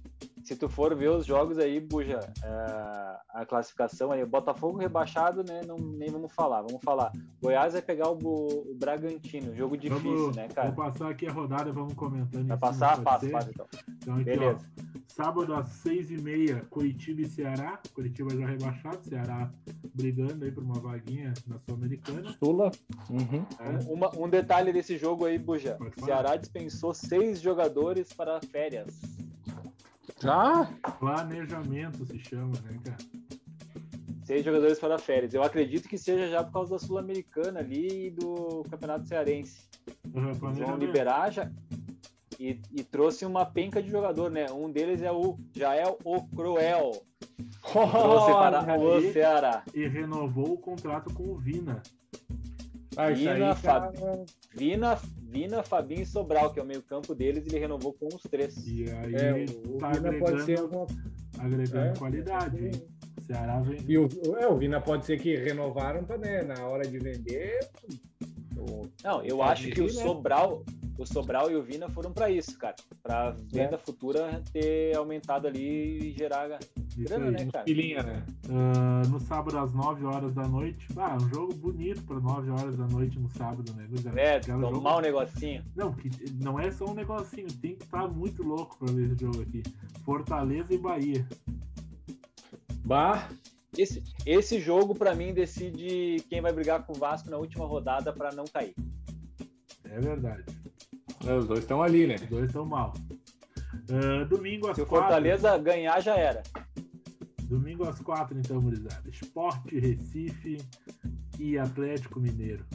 [0.46, 5.62] se tu for ver os jogos aí, Buja, é, a classificação aí, Botafogo rebaixado, né?
[5.66, 7.10] Não, nem vamos falar, vamos falar.
[7.42, 10.70] Goiás vai pegar o, o Bragantino, jogo difícil, Vamos- né, cara?
[10.70, 12.46] Vou passar aqui a rodada, vamos comentando.
[12.46, 13.02] Vai passar?
[13.02, 13.66] Passa, passa então.
[13.98, 14.58] Então, aqui, Beleza.
[14.78, 17.80] ó, sábado às seis e meia, Curitiba e Ceará.
[17.92, 19.50] Curitiba já rebaixado, Ceará
[19.94, 22.32] brigando aí por uma vaguinha na Sul-Americana.
[22.38, 22.70] Sula.
[23.10, 23.44] Uhum.
[23.58, 23.78] né?
[23.88, 25.76] Uma- um detalhe desse jogo aí, Buja.
[26.04, 28.94] Ceará dispensou seis jogadores para férias.
[30.20, 30.72] Já?
[30.98, 32.96] Planejamento se chama, né, cara?
[34.24, 35.34] Seis jogadores para férias.
[35.34, 39.68] Eu acredito que seja já por causa da Sul-Americana ali e do Campeonato Cearense.
[40.12, 41.50] Uhum, Eles vão liberar já.
[42.38, 44.46] E, e trouxe uma penca de jogador, né?
[44.50, 46.92] Um deles é o Jael O Cruel.
[47.72, 49.12] Trouxe para o.
[49.12, 49.62] Ceará.
[49.74, 51.82] E renovou o contrato com o Vina.
[52.96, 53.54] Ah, Vina,
[54.54, 58.56] Vina, Vina, Fabinho e Sobral, que é o meio-campo deles, ele renovou com os três.
[58.66, 60.86] E aí É, o tá Vina pode ser agregando, alguma
[61.38, 62.70] agregando É, qualidade.
[63.26, 63.80] Ceará vem.
[63.86, 67.58] E o, é, o Vina pode ser que renovaram para, né, na hora de vender.
[68.56, 69.90] O- Não, eu acho que o né?
[69.90, 70.64] Sobral,
[70.98, 72.74] o Sobral e o Vina foram para isso, cara.
[73.02, 77.44] Para venda futura ter aumentado ali e gerar Isso grana, aí.
[77.44, 77.64] né, cara?
[77.64, 78.24] Pilinha, né?
[78.48, 80.86] Ah, no sábado às 9 horas da noite.
[80.96, 83.86] Ah, um jogo bonito para 9 horas da noite no sábado, né?
[83.88, 84.18] gurizada?
[84.20, 85.62] É, Aquele jogo- tomar um negocinho.
[85.76, 86.08] Não, que
[86.42, 89.62] não é só um negocinho, tem que estar muito louco para ver esse jogo aqui.
[90.04, 91.26] Fortaleza e Bahia.
[92.84, 93.28] Bah,
[93.78, 98.12] Esse, esse jogo, para mim, decide quem vai brigar com o Vasco na última rodada
[98.12, 98.74] para não cair.
[99.84, 100.44] É verdade.
[101.26, 102.16] é, os dois estão ali, né?
[102.16, 102.92] Os dois estão mal.
[103.90, 105.06] Ah, domingo às Se o 4.
[105.06, 106.42] Fortaleza ganhar, já era.
[107.42, 109.08] Domingo às 4, então, gurizada.
[109.08, 110.58] Esporte Recife
[111.38, 112.66] e Atlético Mineiro.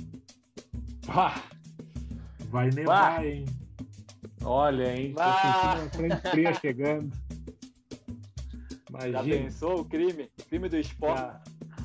[1.05, 1.43] Bah,
[2.49, 3.45] Vai nevar, hein?
[4.43, 5.13] olha, hein?
[5.13, 7.11] Tô sentindo uma frente fria chegando.
[8.99, 9.43] Já Imagina.
[9.43, 10.29] pensou o crime?
[10.49, 11.21] Crime do esporte.
[11.21, 11.41] Já,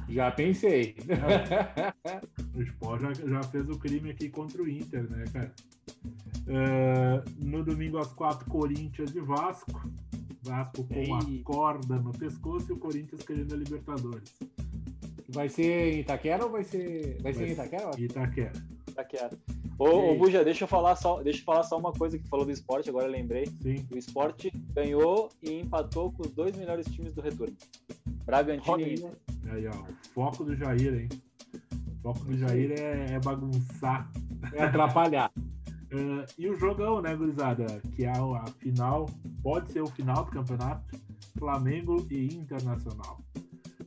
[0.09, 0.97] já pensei.
[2.55, 5.53] O Sport já, já fez o crime aqui contra o Inter, né, cara?
[6.49, 9.91] Ah, no domingo às 4, Corinthians e Vasco.
[10.43, 11.43] Vasco com a Ei.
[11.43, 14.35] corda no pescoço e o Corinthians querendo a Libertadores.
[15.29, 17.21] Vai ser em Itaquera ou vai ser.
[17.21, 17.91] Vai ser Vai em Itaquera?
[17.99, 18.53] E Itaquera.
[19.79, 22.47] Ô, ô Buja, deixa eu falar só, deixa eu falar só uma coisa que falou
[22.47, 23.47] do esporte, agora eu lembrei.
[23.62, 23.87] Sim.
[23.93, 27.55] O esporte ganhou e empatou com os dois melhores times do retorno.
[28.24, 28.95] Bragantino e aí.
[28.95, 29.12] Inter.
[29.51, 29.72] Aí, ó.
[29.72, 31.09] O foco do Jair, hein?
[31.99, 34.11] O foco do Jair é, é bagunçar.
[34.53, 35.31] É atrapalhar.
[35.89, 37.81] Ah, e o jogão, né, gurizada?
[37.95, 39.07] Que é a, a final,
[39.41, 41.01] pode ser o final do campeonato,
[41.39, 43.20] Flamengo e Internacional.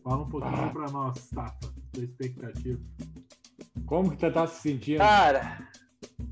[0.02, 0.70] Fala um pouquinho Ah.
[0.70, 1.60] pra nós, Tafa,
[1.94, 2.80] sua expectativa.
[3.86, 5.00] Como que tu tá se sentindo?
[5.00, 5.68] Cara,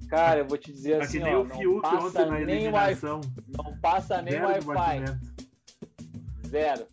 [0.09, 2.71] cara, eu vou te dizer Tá assim, ó, não passa nem
[3.57, 5.03] não passa nem Wi-Fi,
[6.47, 6.85] zero.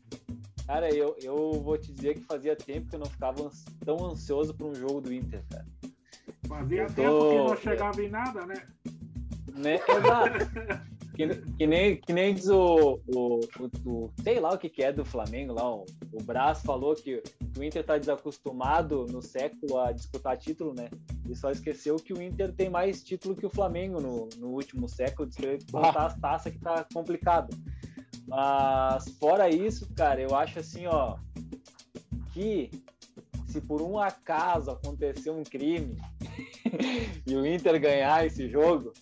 [0.66, 4.02] Cara, eu, eu vou te dizer que fazia tempo que eu não ficava ans- tão
[4.04, 5.66] ansioso por um jogo do Inter, cara.
[6.48, 8.54] Fazia Eu tô- tempo que não chegava em nada, né?
[9.52, 9.74] Né?
[9.74, 10.84] Exato.
[11.14, 14.82] Que, que nem, que nem diz o, o, o, o- Sei lá o que, que
[14.82, 15.72] é do Flamengo lá.
[15.72, 17.22] O, o Brás falou que
[17.56, 20.88] o Inter tá desacostumado no século a disputar título, né?
[21.28, 24.88] E só esqueceu que o Inter tem mais título que o Flamengo no, no último
[24.88, 27.56] século, disputar as taças que tá complicado.
[28.26, 31.16] Mas fora isso, cara, eu acho assim, ó,
[32.32, 32.70] que
[33.46, 35.96] se por um acaso acontecer um crime
[37.26, 38.92] e o Inter ganhar esse jogo,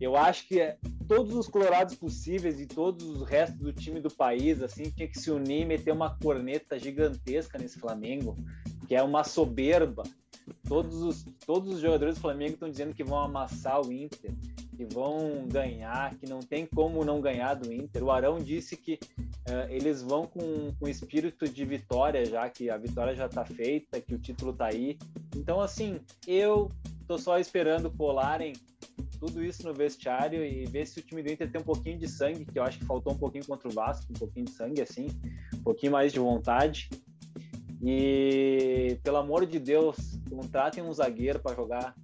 [0.00, 0.76] eu acho que é-
[1.14, 5.18] todos os colorados possíveis e todos os restos do time do país, assim, tinha que
[5.18, 8.34] se unir e meter uma corneta gigantesca nesse Flamengo,
[8.88, 10.04] que é uma soberba.
[10.66, 14.32] Todos os, todos os jogadores do Flamengo estão dizendo que vão amassar o Inter,
[14.74, 18.02] que vão ganhar, que não tem como não ganhar do Inter.
[18.02, 18.98] O Arão disse que
[19.46, 24.00] eh, eles vão com, com espírito de vitória já, que a vitória já está feita,
[24.00, 24.96] que o título está aí.
[25.36, 26.72] Então, assim, eu
[27.06, 28.54] tô só esperando colarem
[29.22, 32.08] tudo isso no vestiário e ver se o time do Inter tem um pouquinho de
[32.08, 34.82] sangue, que eu acho que faltou um pouquinho contra o Vasco, um pouquinho de sangue,
[34.82, 35.06] assim,
[35.54, 36.90] um pouquinho mais de vontade.
[37.80, 41.94] E, pelo amor de Deus, contratem um zagueiro para jogar,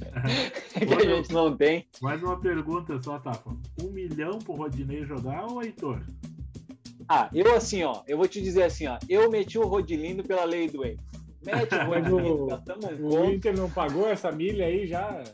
[0.76, 1.86] que a gente não tem.
[2.02, 3.56] Mais uma pergunta só, Tafa.
[3.82, 6.02] Um milhão pro Rodinei jogar ou Heitor?
[7.08, 10.44] Ah, eu assim, ó, eu vou te dizer assim, ó, eu meti o Rodilindo pela
[10.44, 11.00] lei do ex.
[11.42, 12.44] Mete o Rodilindo,
[13.02, 13.32] o, um o.
[13.32, 15.24] Inter não pagou essa milha aí já?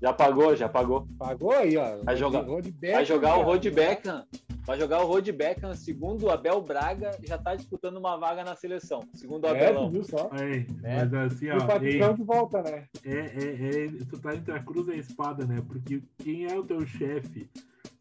[0.00, 1.08] Já pagou, já pagou.
[1.18, 1.98] Pagou aí, ó.
[2.04, 3.42] Vai jogar- Road Vai jogar o.
[3.42, 4.24] Rod Beckham.
[4.64, 8.54] Vai jogar o Rod Beckham, segundo o Abel Braga, já tá disputando uma vaga na
[8.54, 9.00] seleção.
[9.14, 9.90] Segundo o É, Abelão.
[9.90, 10.28] viu só?
[10.30, 11.04] Aí, É.
[11.04, 12.84] Mas assim, E o ó, ei, Patricão de volta, né?
[13.04, 15.56] é, é, é, tu tá entre a cruz e a espada, né?
[15.66, 17.50] Porque quem é o teu chefe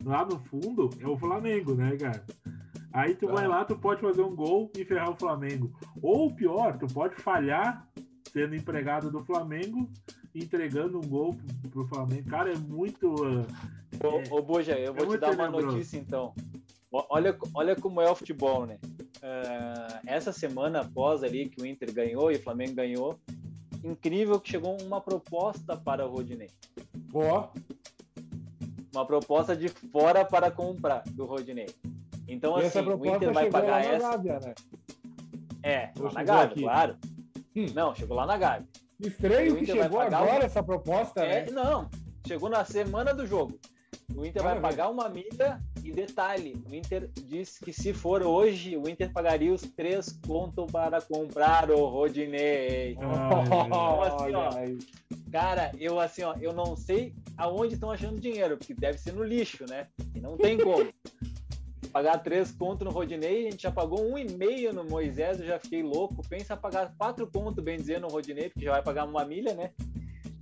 [0.04, 2.24] lá no fundo é o Flamengo, né, cara?
[2.93, 3.50] Aí tu vai Ah.
[3.50, 5.72] lá, tu pode fazer um gol e ferrar o Flamengo.
[6.02, 7.88] Ou pior, tu pode falhar
[8.34, 9.89] sendo empregado do Flamengo,
[10.34, 12.30] entregando um gol pro, pro Flamengo.
[12.30, 13.16] Cara, é muito.
[13.24, 16.34] ah, Ô, ô Boja, eu vou te dar uma notícia então.
[16.92, 18.78] Olha, olha como é o futebol, né?
[19.22, 23.20] Ah, essa semana após ali que o Inter ganhou e o Flamengo ganhou,
[23.84, 26.50] incrível que chegou uma proposta para o Rodinei.
[27.14, 27.50] Ó,
[28.94, 31.68] uma proposta de fora para comprar do Rodinei.
[32.28, 34.18] Então, E assim, o Inter vai pagar essa.
[34.18, 34.56] Gávea, né?
[35.64, 36.62] É, lá na Gávea, aqui?
[36.62, 36.98] claro.
[37.56, 37.66] Hum.
[37.74, 38.68] Não, chegou lá na Gávea.
[39.00, 41.52] Estranho que chegou agora o- essa proposta, É, né?
[41.52, 41.89] não,
[42.26, 43.60] chegou na semana do jogo.
[44.16, 48.76] O Inter vai pagar uma milha e detalhe, o Inter disse que se for hoje,
[48.78, 52.98] o Inter pagaria os três contos para comprar o Rodinei.
[52.98, 54.50] assim, ó.
[54.50, 54.78] Olha aí.
[55.32, 59.24] Cara, eu assim, ó, eu não sei aonde estão achando dinheiro, porque deve ser no
[59.24, 59.88] lixo, né?
[60.16, 60.89] E não tem como.
[61.98, 65.48] Pagar três contos no Rodinei, a gente já pagou um e meio no Moisés, eu
[65.48, 66.22] já fiquei louco.
[66.30, 69.72] Pensa pagar quatro contos, bem dizer, no Rodinei, porque já vai pagar uma milha, né?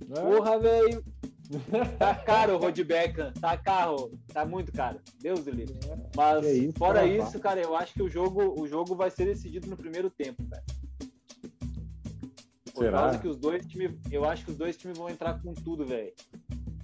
[0.06, 0.20] Né?
[0.20, 1.02] Porra, velho.
[1.98, 5.00] Tá caro o Rod Beckham, tá caro, tá muito caro.
[5.20, 5.76] Deus do livre.
[6.14, 7.28] Mas Que isso, fora rapaz.
[7.28, 10.44] isso, cara, eu acho que o jogo, o jogo vai ser decidido no primeiro tempo,
[10.50, 10.64] cara.
[12.74, 12.98] Por Será?
[12.98, 15.86] causa que os dois times, eu acho que os dois times vão entrar com tudo,
[15.86, 16.12] velho.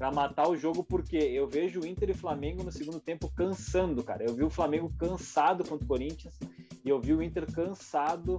[0.02, 4.02] Pra matar o jogo, porque eu vejo o Inter e Flamengo no segundo tempo cansando,
[4.02, 4.24] cara.
[4.24, 6.36] Eu vi o Flamengo cansado contra o Corinthians
[6.84, 8.38] e eu vi o Inter cansado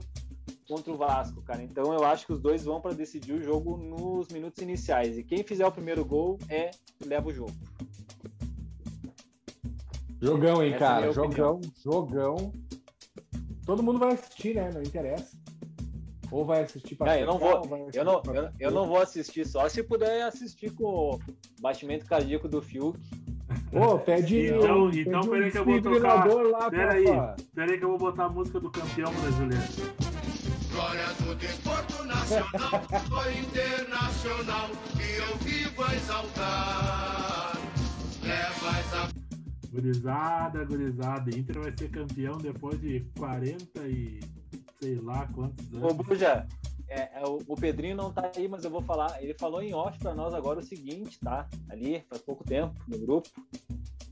[0.68, 1.64] contra o Vasco, cara.
[1.64, 5.18] Então eu acho que os dois vão para decidir o jogo nos minutos iniciais.
[5.18, 7.54] E quem fizer o primeiro gol é leva o jogo.
[10.22, 11.00] Jogão, hein, Essa é cara?
[11.00, 12.52] minha Jogão, jogão.
[13.66, 14.70] Todo mundo vai assistir, né?
[14.70, 15.42] Não interessa.
[16.34, 17.62] Ou vai assistir pra É, eu não vou-
[17.94, 20.84] Eu não, pra- eu, eu não vou assistir só se puder assistir com
[21.16, 21.20] o
[21.62, 22.98] batimento cardíaco do Fiuk.
[23.72, 24.48] Ô, pede.
[24.48, 27.36] Então- pede então, um peraí que eu vou desfibrilador lá, Pera aí, Rafa.
[27.54, 29.64] pera aí que eu vou botar a música do campeão brasileiro.
[30.72, 37.58] Glória do desporto nacional, foi internacional, que eu vivo a exaltar.
[38.24, 39.10] Levas a
[39.72, 41.36] Gurizada, gurizada.
[41.38, 44.20] Inter vai ser campeão depois de 40 e
[44.84, 46.06] sei lá quantos Ô, anos.
[46.06, 46.46] Buja,
[46.90, 49.22] é, é, o, o Pedrinho não tá aí, mas eu vou falar.
[49.24, 51.48] Ele falou em off pra nós agora o seguinte, tá?
[51.70, 53.30] Ali, faz pouco tempo, no grupo,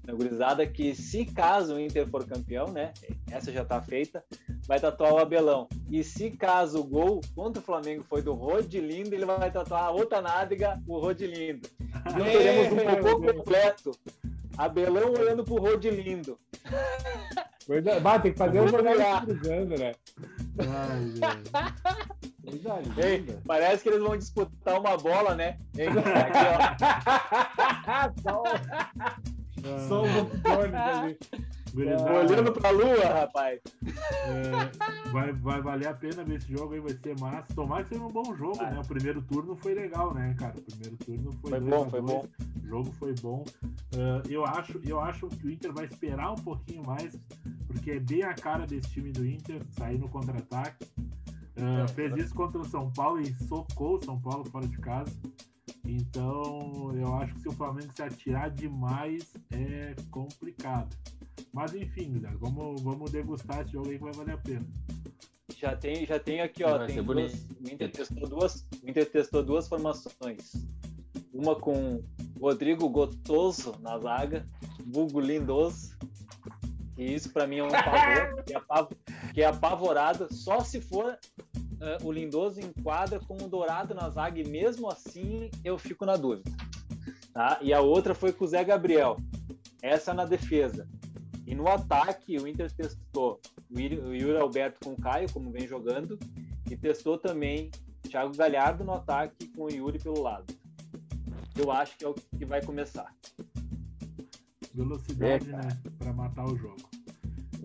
[0.05, 2.93] na gurizada, que se caso o Inter for campeão, né?
[3.29, 4.23] Essa já tá feita,
[4.65, 5.67] vai tatuar o Abelão.
[5.89, 9.91] E se caso o gol contra o Flamengo foi do Rodilindo, ele vai tatuar a
[9.91, 11.67] outra nádega, o Rodilindo.
[12.01, 13.37] Então teremos um Deus.
[13.37, 13.91] completo.
[14.57, 16.39] Abelão olhando pro Rodilindo.
[17.65, 17.99] Coisa...
[17.99, 19.93] Bah, tem que fazer um cruzando, né?
[20.59, 21.13] Ai,
[22.97, 25.57] Ei, parece que eles vão disputar uma bola, né?
[25.77, 25.99] Ei, aqui,
[26.57, 28.21] ó.
[28.21, 28.43] Só,
[29.63, 31.17] Ah, um locutor ali.
[31.73, 33.59] Gurizada, Olhando pra lua, rapaz.
[33.85, 37.53] é, vai, vai valer a pena ver esse jogo aí, vai ser massa.
[37.53, 38.73] Tomara que seja um bom jogo, Vai.
[38.73, 38.79] né?
[38.79, 40.57] O primeiro turno foi legal, né, cara?
[40.57, 42.11] O primeiro turno foi, Foi bom, foi dois.
[42.11, 42.27] bom.
[42.63, 43.43] O jogo foi bom.
[43.95, 47.17] Ah, eu, acho, eu acho que o Inter vai esperar um pouquinho mais,
[47.67, 50.85] porque é bem a cara desse time do Inter, sair no contra-ataque.
[51.55, 55.11] É, fez isso contra o São Paulo e socou o São Paulo fora de casa.
[55.85, 60.95] Então, eu acho que se o Flamengo se atirar demais, é complicado.
[61.53, 64.65] Mas enfim, galera, vamos, vamos degustar esse jogo aí que vai valer a pena.
[65.57, 66.77] Já tem, já tem aqui, ó.
[66.77, 70.53] Vai Tem duas, o, Inter testou duas, o Inter testou duas formações.
[71.33, 72.03] Uma com
[72.39, 74.47] Rodrigo Gotoso na zaga,
[74.87, 75.95] vulgo lindoso.
[76.95, 78.91] Que isso pra mim é um pavor, que é, apav-
[79.33, 80.27] que é apavorado.
[80.33, 81.17] Só se for
[81.81, 86.15] eh, o Lindoso enquadra com o Dourado na zaga e mesmo assim eu fico na
[86.15, 86.49] dúvida.
[87.33, 87.59] Tá?
[87.61, 89.17] E a outra foi com o Zé Gabriel.
[89.81, 90.87] Essa na defesa.
[91.45, 93.39] E no ataque, o Inter testou
[93.69, 96.19] o Yuri Alberto com o Caio, como vem jogando,
[96.69, 97.71] e testou também
[98.03, 100.53] Thiago Galhardo no ataque com o Yuri pelo lado.
[101.57, 103.13] Eu acho que é o que vai começar.
[104.73, 105.81] Velocidade, É, né?
[105.97, 106.89] Pra matar o jogo.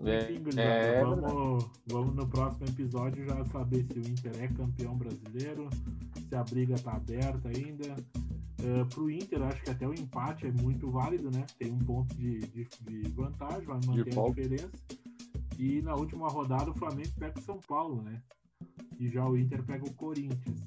[0.05, 4.95] É, Enfim, é vamos, vamos no próximo episódio já saber se o Inter é campeão
[4.95, 5.69] brasileiro,
[6.29, 7.95] se a briga tá aberta ainda.
[8.59, 11.45] Uh, pro Inter, acho que até o empate é muito válido, né?
[11.59, 14.41] Tem um ponto de, de, de vantagem, vai manter a folga.
[14.41, 14.71] diferença.
[15.59, 18.21] E na última rodada o Flamengo pega o São Paulo, né?
[18.99, 20.59] E já o Inter pega o Corinthians.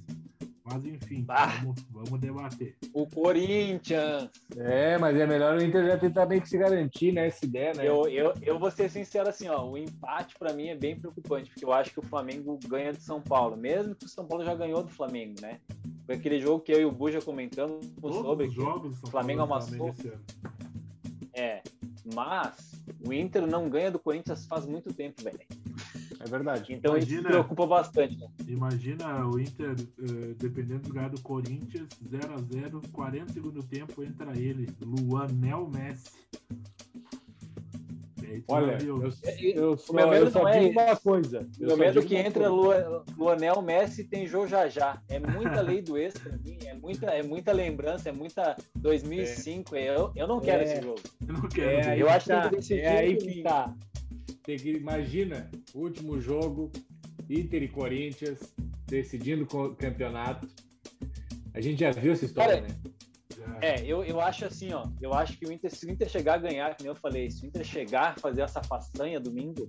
[0.64, 1.47] Mas enfim, Ah.
[1.47, 2.76] vamos, vamos debater.
[2.93, 4.30] O Corinthians!
[4.57, 7.26] É, mas é melhor o Inter já tentar meio que se garantir, né?
[7.26, 7.88] Essa ideia, né?
[7.88, 11.51] Eu, eu, eu vou ser sincero assim, ó, o empate pra mim é bem preocupante,
[11.51, 14.45] porque eu acho que o Flamengo ganha de São Paulo, mesmo que o São Paulo
[14.45, 15.59] já ganhou do Flamengo, né?
[16.11, 19.08] Foi aquele jogo que eu e o Bu já comentamos Todos sobre os jogos São
[19.12, 19.94] Flamengo amassou.
[21.32, 21.62] é,
[22.12, 25.38] mas o Inter não ganha do Corinthians faz muito tempo, velho.
[26.18, 26.72] É verdade.
[26.72, 28.18] Então isso Imagina- me preocupa bastante.
[28.18, 28.26] Né?
[28.48, 34.68] Imagina o Inter, eh, dependendo do lugar do Corinthians, 0x0, 40 segundo tempo, entra ele,
[34.84, 36.11] Luanel Messi.
[38.49, 41.47] Olha, eu, eu só, eu só digo é uma coisa.
[41.59, 45.03] O meu medo que entra Lua, Luanel Messi tem Jô Jajá.
[45.09, 49.74] É muita lei do ex pra mim, é muita, é muita lembrança, é muita 2005.
[49.76, 49.89] É.
[49.97, 51.01] Eu, eu não quero é, esse jogo.
[51.26, 51.89] Eu não quero.
[51.89, 52.81] É, eu acho que tem que decidir.
[52.81, 53.74] É aí que tá.
[54.43, 56.70] Tem que, imagina, último jogo,
[57.28, 58.39] Inter e Corinthians
[58.87, 60.49] decidindo o campeonato.
[61.53, 62.89] A gente já viu essa história, Cara, né?
[63.61, 64.86] É, eu, eu acho assim, ó.
[65.01, 67.44] Eu acho que o Inter, se o Inter chegar a ganhar, como eu falei, se
[67.44, 69.68] o Inter chegar a fazer essa façanha domingo,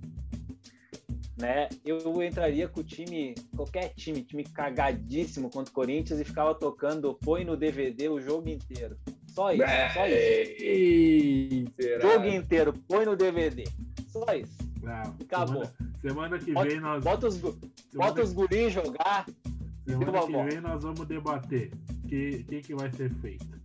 [1.37, 1.67] né?
[1.83, 7.13] Eu entraria com o time, qualquer time, time cagadíssimo contra o Corinthians e ficava tocando,
[7.15, 8.97] põe no DVD o jogo inteiro.
[9.27, 9.63] Só isso,
[9.93, 10.63] só isso.
[10.63, 12.01] Eita.
[12.01, 13.63] Jogo inteiro, põe no DVD.
[14.07, 14.57] Só isso.
[14.81, 15.65] Não, Acabou.
[16.01, 17.03] Semana, semana que vem nós.
[17.03, 19.25] Bota os, bota os guris jogar.
[19.85, 21.71] Semana que vem nós vamos debater
[22.03, 23.60] o que, que, que vai ser feito.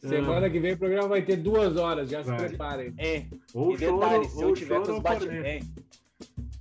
[0.00, 2.38] Semana que vem o programa vai ter duas horas, já vai.
[2.38, 2.94] se preparem.
[2.96, 3.26] É.
[3.52, 5.68] Ou e detalhe, se eu tiver com os batimentos.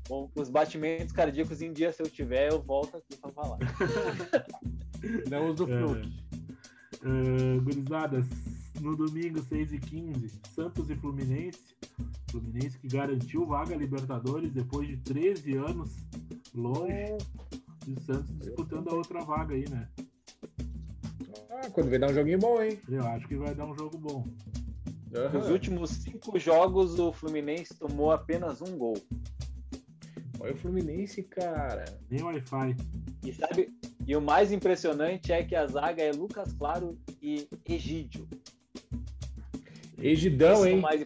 [0.07, 3.59] Com os batimentos cardíacos em dia, se eu tiver, eu volto aqui para falar.
[5.29, 5.79] Não uso é.
[5.79, 6.29] Fluke.
[7.01, 8.27] Uh, gurizada,
[8.81, 11.77] no domingo, 6h15, Santos e Fluminense.
[12.29, 15.95] Fluminense que garantiu vaga a Libertadores depois de 13 anos
[16.53, 17.17] longe.
[17.87, 19.87] E o Santos disputando a outra vaga aí, né?
[21.49, 22.79] Ah, quando vai dar um joguinho bom, hein?
[22.87, 24.23] Eu acho que vai dar um jogo bom.
[25.11, 25.29] Uhum.
[25.33, 28.97] Nos últimos cinco jogos, o Fluminense tomou apenas um gol.
[30.39, 31.85] Olha o Fluminense, cara.
[32.09, 32.75] Nem Wi-Fi.
[33.25, 33.73] E sabe,
[34.07, 38.27] e o mais impressionante é que a zaga é Lucas Claro e Egídio.
[39.97, 40.79] Egidão, hein?
[40.79, 41.01] Mais...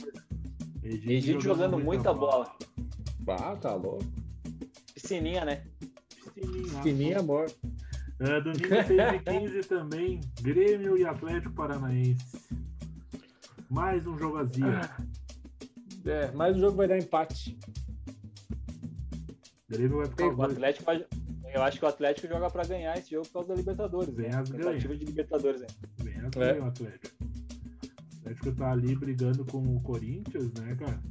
[0.84, 2.56] Egídio, Egídio jogando, jogando muita bola.
[3.20, 3.40] bola.
[3.42, 4.06] Ah, tá louco.
[4.94, 5.66] Piscininha, né?
[6.34, 7.52] Piscininha, Piscininha amor.
[8.24, 12.26] Uh, domingo 6 e 15 também, Grêmio e Atlético Paranaense.
[13.70, 14.80] Mais um jogo azia.
[14.82, 15.04] Ah.
[16.06, 17.60] É, mais um jogo vai dar empate.
[19.68, 20.28] Grêmio vai ficar.
[20.28, 21.06] O Atlético vai...
[21.54, 24.16] Eu acho que o Atlético joga para ganhar esse jogo por causa da Libertadores.
[24.16, 24.38] Vem né?
[24.38, 25.68] as Tentativa de Libertadores, né?
[25.98, 26.60] Vem as é.
[26.62, 27.16] o Atlético.
[27.22, 31.04] O Atlético tá ali brigando com o Corinthians, né, cara?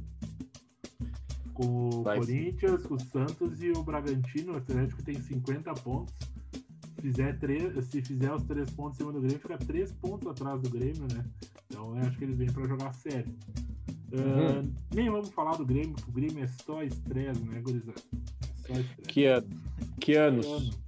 [1.53, 2.87] Com o vai Corinthians, sim.
[2.89, 4.53] o Santos e o Bragantino.
[4.53, 6.32] O Atlético tem 50 pontos
[7.03, 10.61] fizer três, se fizer os três pontos em cima do Grêmio, fica três pontos atrás
[10.61, 11.25] do Grêmio, né?
[11.67, 13.35] Então eu acho que eles vêm para jogar sério.
[14.13, 14.61] Uhum.
[14.61, 17.99] Uh, nem vamos falar do Grêmio, porque o Grêmio é só estresse, né, gurizada?
[17.99, 19.01] É só estresse.
[19.09, 19.47] Que, ano?
[19.99, 20.45] que anos?
[20.45, 20.83] Que ano.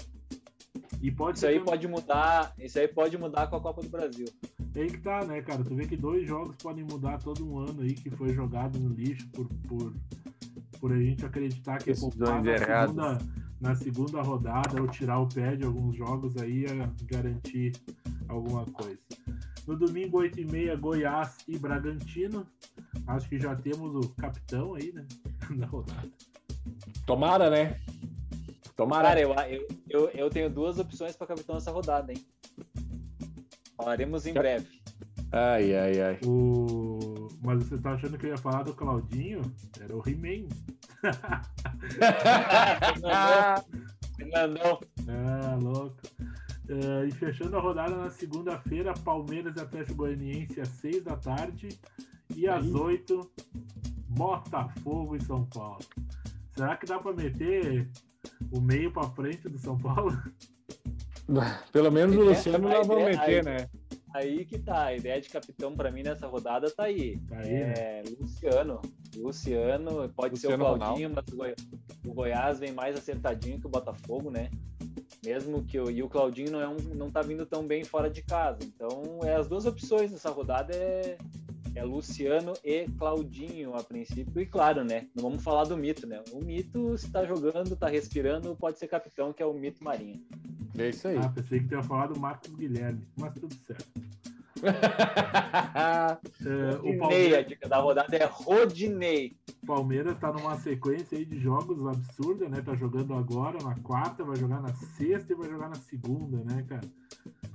[1.01, 4.27] E pode isso aí pode mudar, isso aí pode mudar com a Copa do Brasil.
[4.73, 5.63] É aí que tá, né, cara?
[5.65, 8.89] Tu vê que dois jogos podem mudar todo um ano aí que foi jogado no
[8.89, 9.93] lixo por, por,
[10.79, 13.17] por a gente acreditar que Esses a segunda,
[13.59, 17.73] na segunda rodada ou tirar o pé de alguns jogos aí a garantir
[18.27, 18.99] alguma coisa.
[19.67, 22.45] No domingo, 8h30, Goiás e Bragantino.
[23.07, 25.05] Acho que já temos o capitão aí, né?
[25.49, 26.09] Na rodada.
[27.05, 27.79] Tomara, né?
[28.75, 29.09] Tomara.
[29.09, 32.23] Cara, eu, eu, eu, eu tenho duas opções para capitão nessa rodada, hein?
[33.75, 34.81] Falaremos em breve.
[35.31, 36.19] Ai, ai, ai.
[36.25, 37.14] O...
[37.45, 39.41] Mas você tá achando que eu ia falar do Claudinho?
[39.79, 40.47] Era o He-Man.
[44.17, 44.79] Fernandão.
[45.07, 46.01] Ah, louco.
[46.67, 51.69] Uh, e fechando a rodada na segunda-feira, Palmeiras e Atlético Goianiense às seis da tarde.
[52.35, 53.29] E às oito,
[54.09, 55.85] Botafogo e São Paulo.
[56.55, 57.87] Será que dá para meter
[58.51, 60.17] o meio para frente do São Paulo?
[61.71, 63.69] Pelo menos o Luciano nós vamos meter, né?
[64.15, 67.17] Aí que tá, a ideia de capitão para mim nessa rodada tá aí.
[67.27, 68.03] Tá aí é, né?
[68.17, 68.81] Luciano.
[69.13, 71.15] Luciano, pode Luciano ser o Claudinho, Ronaldo.
[71.15, 71.55] mas o, Goi
[72.05, 74.49] o, Goiás vem mais acertadinho que o Botafogo, né?
[75.23, 78.09] Mesmo que o, e o Claudinho não, é um, não tá vindo tão bem fora
[78.09, 78.59] de casa.
[78.63, 81.17] Então, é as duas opções nessa rodada é,
[81.75, 84.41] é Luciano e Claudinho a princípio.
[84.41, 85.07] E claro, né?
[85.15, 86.23] Não vamos falar do mito, né?
[86.31, 90.21] O mito, se tá jogando, tá respirando, pode ser capitão, que é o mito Marinho.
[90.77, 91.17] É isso aí.
[91.17, 93.85] Ah, pensei que tinha falado Marcos Guilherme, mas tudo certo.
[96.45, 97.39] É, o Palmeiras...
[97.39, 99.35] a dica da rodada é Rodinei.
[99.65, 102.61] Palmeiras tá numa sequência aí de jogos absurda, né?
[102.61, 106.63] Tá jogando agora na quarta, vai jogar na sexta e vai jogar na segunda, né,
[106.67, 106.87] cara?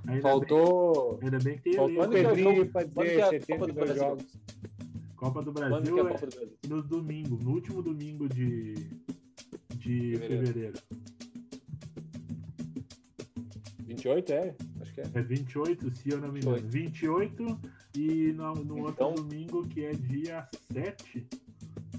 [0.07, 1.17] Ainda Faltou.
[1.17, 2.23] Bem, ainda bem que tem Faltou ali.
[2.23, 4.25] Pedrinho pra dizer 72 jogos.
[5.15, 6.57] Copa do Brasil é, é Copa do Brasil?
[6.67, 8.73] no domingo, no último domingo de,
[9.77, 10.45] de fevereiro.
[10.45, 10.79] fevereiro.
[13.85, 14.55] 28, é?
[15.01, 15.19] É.
[15.19, 16.57] É 28, se eu não me engano.
[16.57, 17.59] 28
[17.95, 21.27] e no, no então, outro domingo, que é dia 7.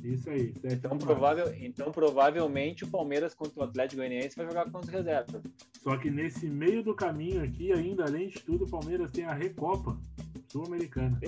[0.02, 4.68] Isso aí, 7 então, provável, então, provavelmente o Palmeiras contra o Atlético Goianiense vai jogar
[4.70, 5.42] com as reservas.
[5.80, 9.32] Só que nesse meio do caminho aqui, ainda além de tudo, o Palmeiras tem a
[9.32, 9.96] Recopa
[10.48, 11.18] Sul-Americana.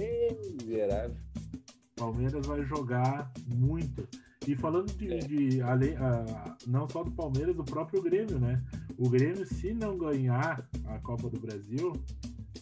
[0.61, 1.17] Miserável.
[2.05, 4.06] Palmeiras vai jogar muito.
[4.47, 5.18] E falando de, É.
[5.18, 8.62] de ah, não só do Palmeiras, o próprio Grêmio, né?
[8.98, 11.93] O Grêmio, se não ganhar a Copa do Brasil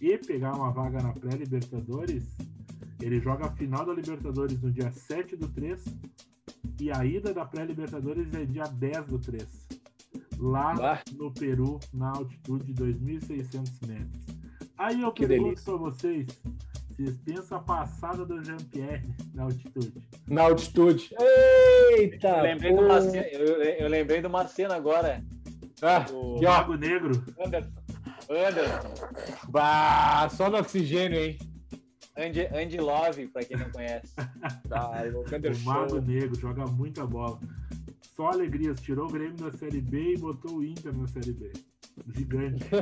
[0.01, 2.25] e pegar uma vaga na pré-Libertadores,
[3.01, 5.83] ele joga a final da Libertadores no dia 7 do 3
[6.81, 9.45] e a ida da pré-Libertadores é dia 10 do 3.
[10.39, 11.03] Lá Lá.
[11.17, 14.23] no Peru, na altitude de 2.600 metros.
[14.79, 16.27] Aí eu Que pergunto pra vocês,
[16.97, 19.05] vocês pensam a passada do Jean-Pierre
[19.35, 19.93] na altitude?
[20.27, 21.11] Na altitude.
[21.97, 22.29] Eita!
[22.29, 25.23] Eu lembrei, uma cena, eu, eu lembrei uma cena agora.
[25.81, 26.41] Ah, do.
[26.41, 27.13] Lago Negro.
[27.45, 27.71] Anderson.
[28.31, 28.95] Anderson.
[29.49, 31.39] Bah, só no oxigênio, hein?
[32.17, 34.15] Andy, Andy Love, pra quem não conhece.
[34.69, 36.01] Tá, o O Mago.
[36.01, 37.39] Negro joga muita bola.
[38.15, 41.53] Só alegrias, tirou o Grêmio da Série B e botou o Inter na Série B.
[42.15, 42.65] Gigante.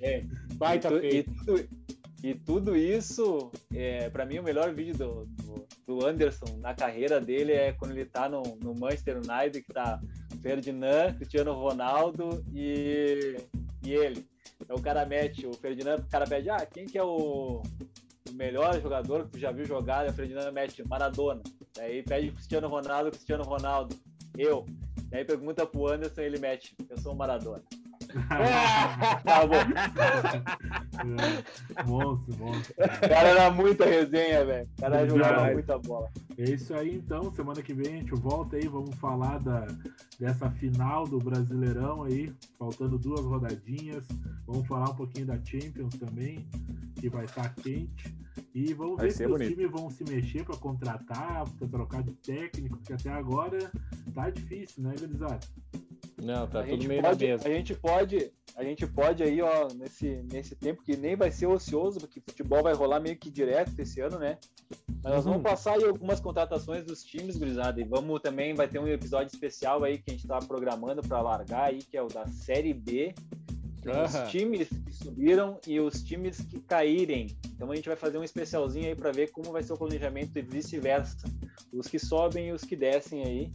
[0.00, 0.24] É.
[0.54, 1.68] Baita e, tu- e feito.
[2.22, 7.20] E tudo isso, é, para mim, o melhor vídeo do, do, do Anderson na carreira
[7.20, 10.00] dele é quando ele tá no, no Manchester United, que tá
[10.42, 13.36] Ferdinand, Cristiano Ronaldo e,
[13.84, 14.26] e ele.
[14.60, 17.62] Então o cara mete, o Ferdinand, o cara pede, ah, quem que é o,
[18.28, 20.04] o melhor jogador que tu já viu jogar?
[20.06, 21.40] E o Ferdinand mete Maradona.
[21.76, 23.96] Daí pede Cristiano Ronaldo, Cristiano Ronaldo,
[24.36, 24.66] eu.
[25.04, 27.62] Daí pergunta pro Anderson e ele mete, eu sou o Maradona.
[29.24, 29.58] Tá bom.
[30.98, 32.74] É, monstro, monstro.
[32.78, 34.68] O cara era muita resenha, velho.
[34.78, 35.52] O cara jogava Verdade.
[35.54, 36.10] muita bola.
[36.36, 39.66] É isso aí então, semana que vem a gente volta aí, vamos falar da,
[40.18, 44.04] dessa final do Brasileirão aí, faltando duas rodadinhas.
[44.46, 46.48] Vamos falar um pouquinho da Champions também,
[47.00, 48.14] que vai estar quente.
[48.54, 49.50] E vamos Vai ver se os bonito.
[49.54, 53.70] times vão se mexer para contratar, para trocar de técnico, porque até agora
[54.14, 55.40] tá difícil, né, Gurizada?
[56.22, 57.46] Não, tá a, tudo meio na pode, mesa.
[57.46, 61.46] a gente pode, a gente pode aí, ó, nesse, nesse tempo que nem vai ser
[61.46, 64.38] ocioso, porque futebol vai rolar meio que direto esse ano, né?
[65.02, 65.32] Mas nós Uhum.
[65.32, 69.30] vamos passar aí algumas contratações dos times, gurizada, e vamos também, vai ter um episódio
[69.30, 72.72] especial aí que a gente tá programando para largar aí, que é o da Série
[72.72, 73.14] B,
[73.84, 77.36] os times que subiram e os times que caírem.
[77.54, 80.38] Então a gente vai fazer um especialzinho aí para ver como vai ser o planejamento
[80.38, 81.28] e vice-versa.
[81.70, 83.52] Os que sobem e os que descem aí.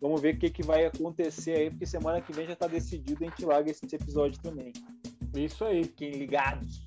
[0.00, 3.24] Vamos ver o que, que vai acontecer aí, porque semana que vem já tá decidido,
[3.24, 4.72] a gente larga esse episódio também.
[5.34, 5.84] Isso aí.
[5.84, 6.84] Fiquem ligados.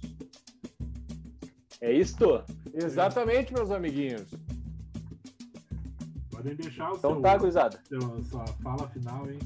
[1.81, 2.43] É isto?
[2.73, 4.23] Exatamente, meus amiguinhos.
[6.31, 7.79] Podem deixar o Então seu, tá, gurizada.
[7.87, 9.39] seu- sua fala final, hein?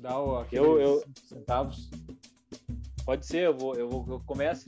[0.00, 1.88] Dá o aqueles Eu- eu- centavos.
[3.04, 4.66] Pode ser, eu vou, eu vou eu começo.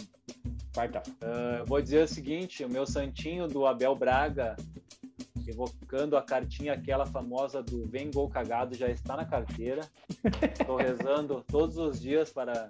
[0.74, 1.02] Vai, tá.
[1.20, 4.56] Ah, eu vou dizer o seguinte: o meu santinho do Abel Braga,
[5.46, 9.88] evocando a cartinha aquela famosa do Vem Gol Cagado, já está na carteira.
[10.58, 12.68] Estou rezando todos os dias para,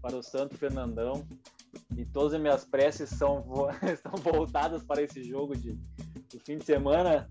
[0.00, 1.26] para o Santo Fernandão.
[1.96, 3.44] E todas as minhas preces são,
[3.92, 7.30] estão voltadas para esse jogo de, do fim de semana.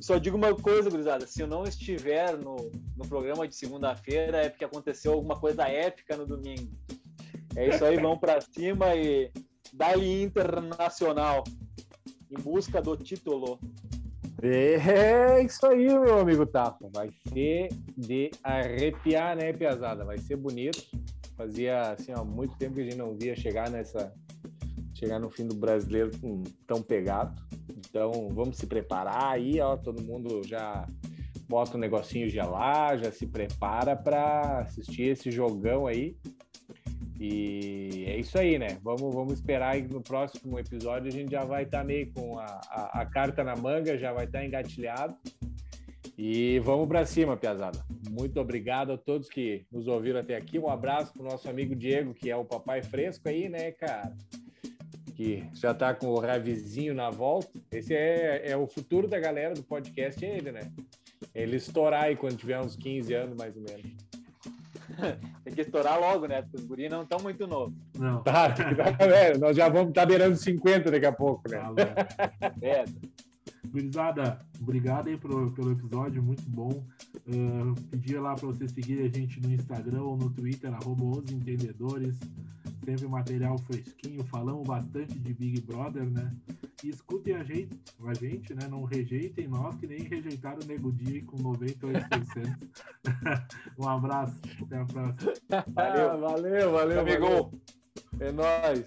[0.00, 2.56] Só digo uma coisa, gurizada: se eu não estiver no,
[2.96, 6.70] no programa de segunda-feira, é porque aconteceu alguma coisa épica no domingo.
[7.56, 9.30] É isso aí, vamos para cima e
[9.72, 11.44] Dali Internacional
[12.30, 13.58] em busca do título.
[14.42, 16.88] É isso aí, meu amigo Tapa.
[16.92, 20.04] Vai ser de arrepiar, né, Piazada?
[20.04, 20.84] Vai ser bonito.
[21.36, 24.12] Fazia assim, ó, muito tempo que a gente não via chegar nessa.
[24.94, 26.10] Chegar no fim do brasileiro
[26.66, 27.42] tão pegado.
[27.68, 29.76] Então vamos se preparar aí, ó.
[29.76, 30.86] Todo mundo já
[31.48, 36.16] bota um negocinho gelar, já se prepara para assistir esse jogão aí.
[37.18, 38.78] E é isso aí, né?
[38.82, 43.00] Vamos, vamos esperar no próximo episódio a gente já vai estar meio com a, a,
[43.02, 45.16] a carta na manga, já vai estar engatilhado.
[46.16, 47.84] E vamos para cima, Piazada.
[48.08, 50.58] Muito obrigado a todos que nos ouviram até aqui.
[50.58, 54.12] Um abraço pro nosso amigo Diego, que é o papai fresco aí, né, cara?
[55.16, 57.50] Que já tá com o Ravizinho na volta.
[57.72, 60.70] Esse é, é o futuro da galera do podcast, é ele, né?
[61.34, 63.84] Ele estourar aí quando tiver uns 15 anos, mais ou menos.
[65.44, 66.42] Tem que estourar logo, né?
[66.42, 67.74] Porque os guris não estão muito novos.
[67.98, 68.22] Não.
[68.22, 68.48] Tá,
[68.98, 71.58] velho, nós já vamos estar tá beirando 50 daqui a pouco, né?
[71.58, 71.76] Falou.
[72.62, 72.84] É,
[73.74, 76.86] Gurizada, obrigado aí pelo, pelo episódio, muito bom.
[77.26, 81.32] Uh, pedia lá para vocês seguirem a gente no Instagram ou no Twitter, arroba os
[81.32, 82.16] entendedores.
[82.84, 86.32] Sempre material fresquinho, falamos bastante de Big Brother, né?
[86.84, 87.76] E escutem a gente,
[88.06, 88.68] a gente, né?
[88.70, 92.56] Não rejeitem nós, que nem rejeitaram o Nego Di com 98%.
[93.76, 95.34] um abraço, até a próxima.
[95.74, 96.10] Valeu.
[96.10, 97.04] Ah, valeu, valeu.
[97.04, 97.60] valeu.
[98.20, 98.86] É nóis.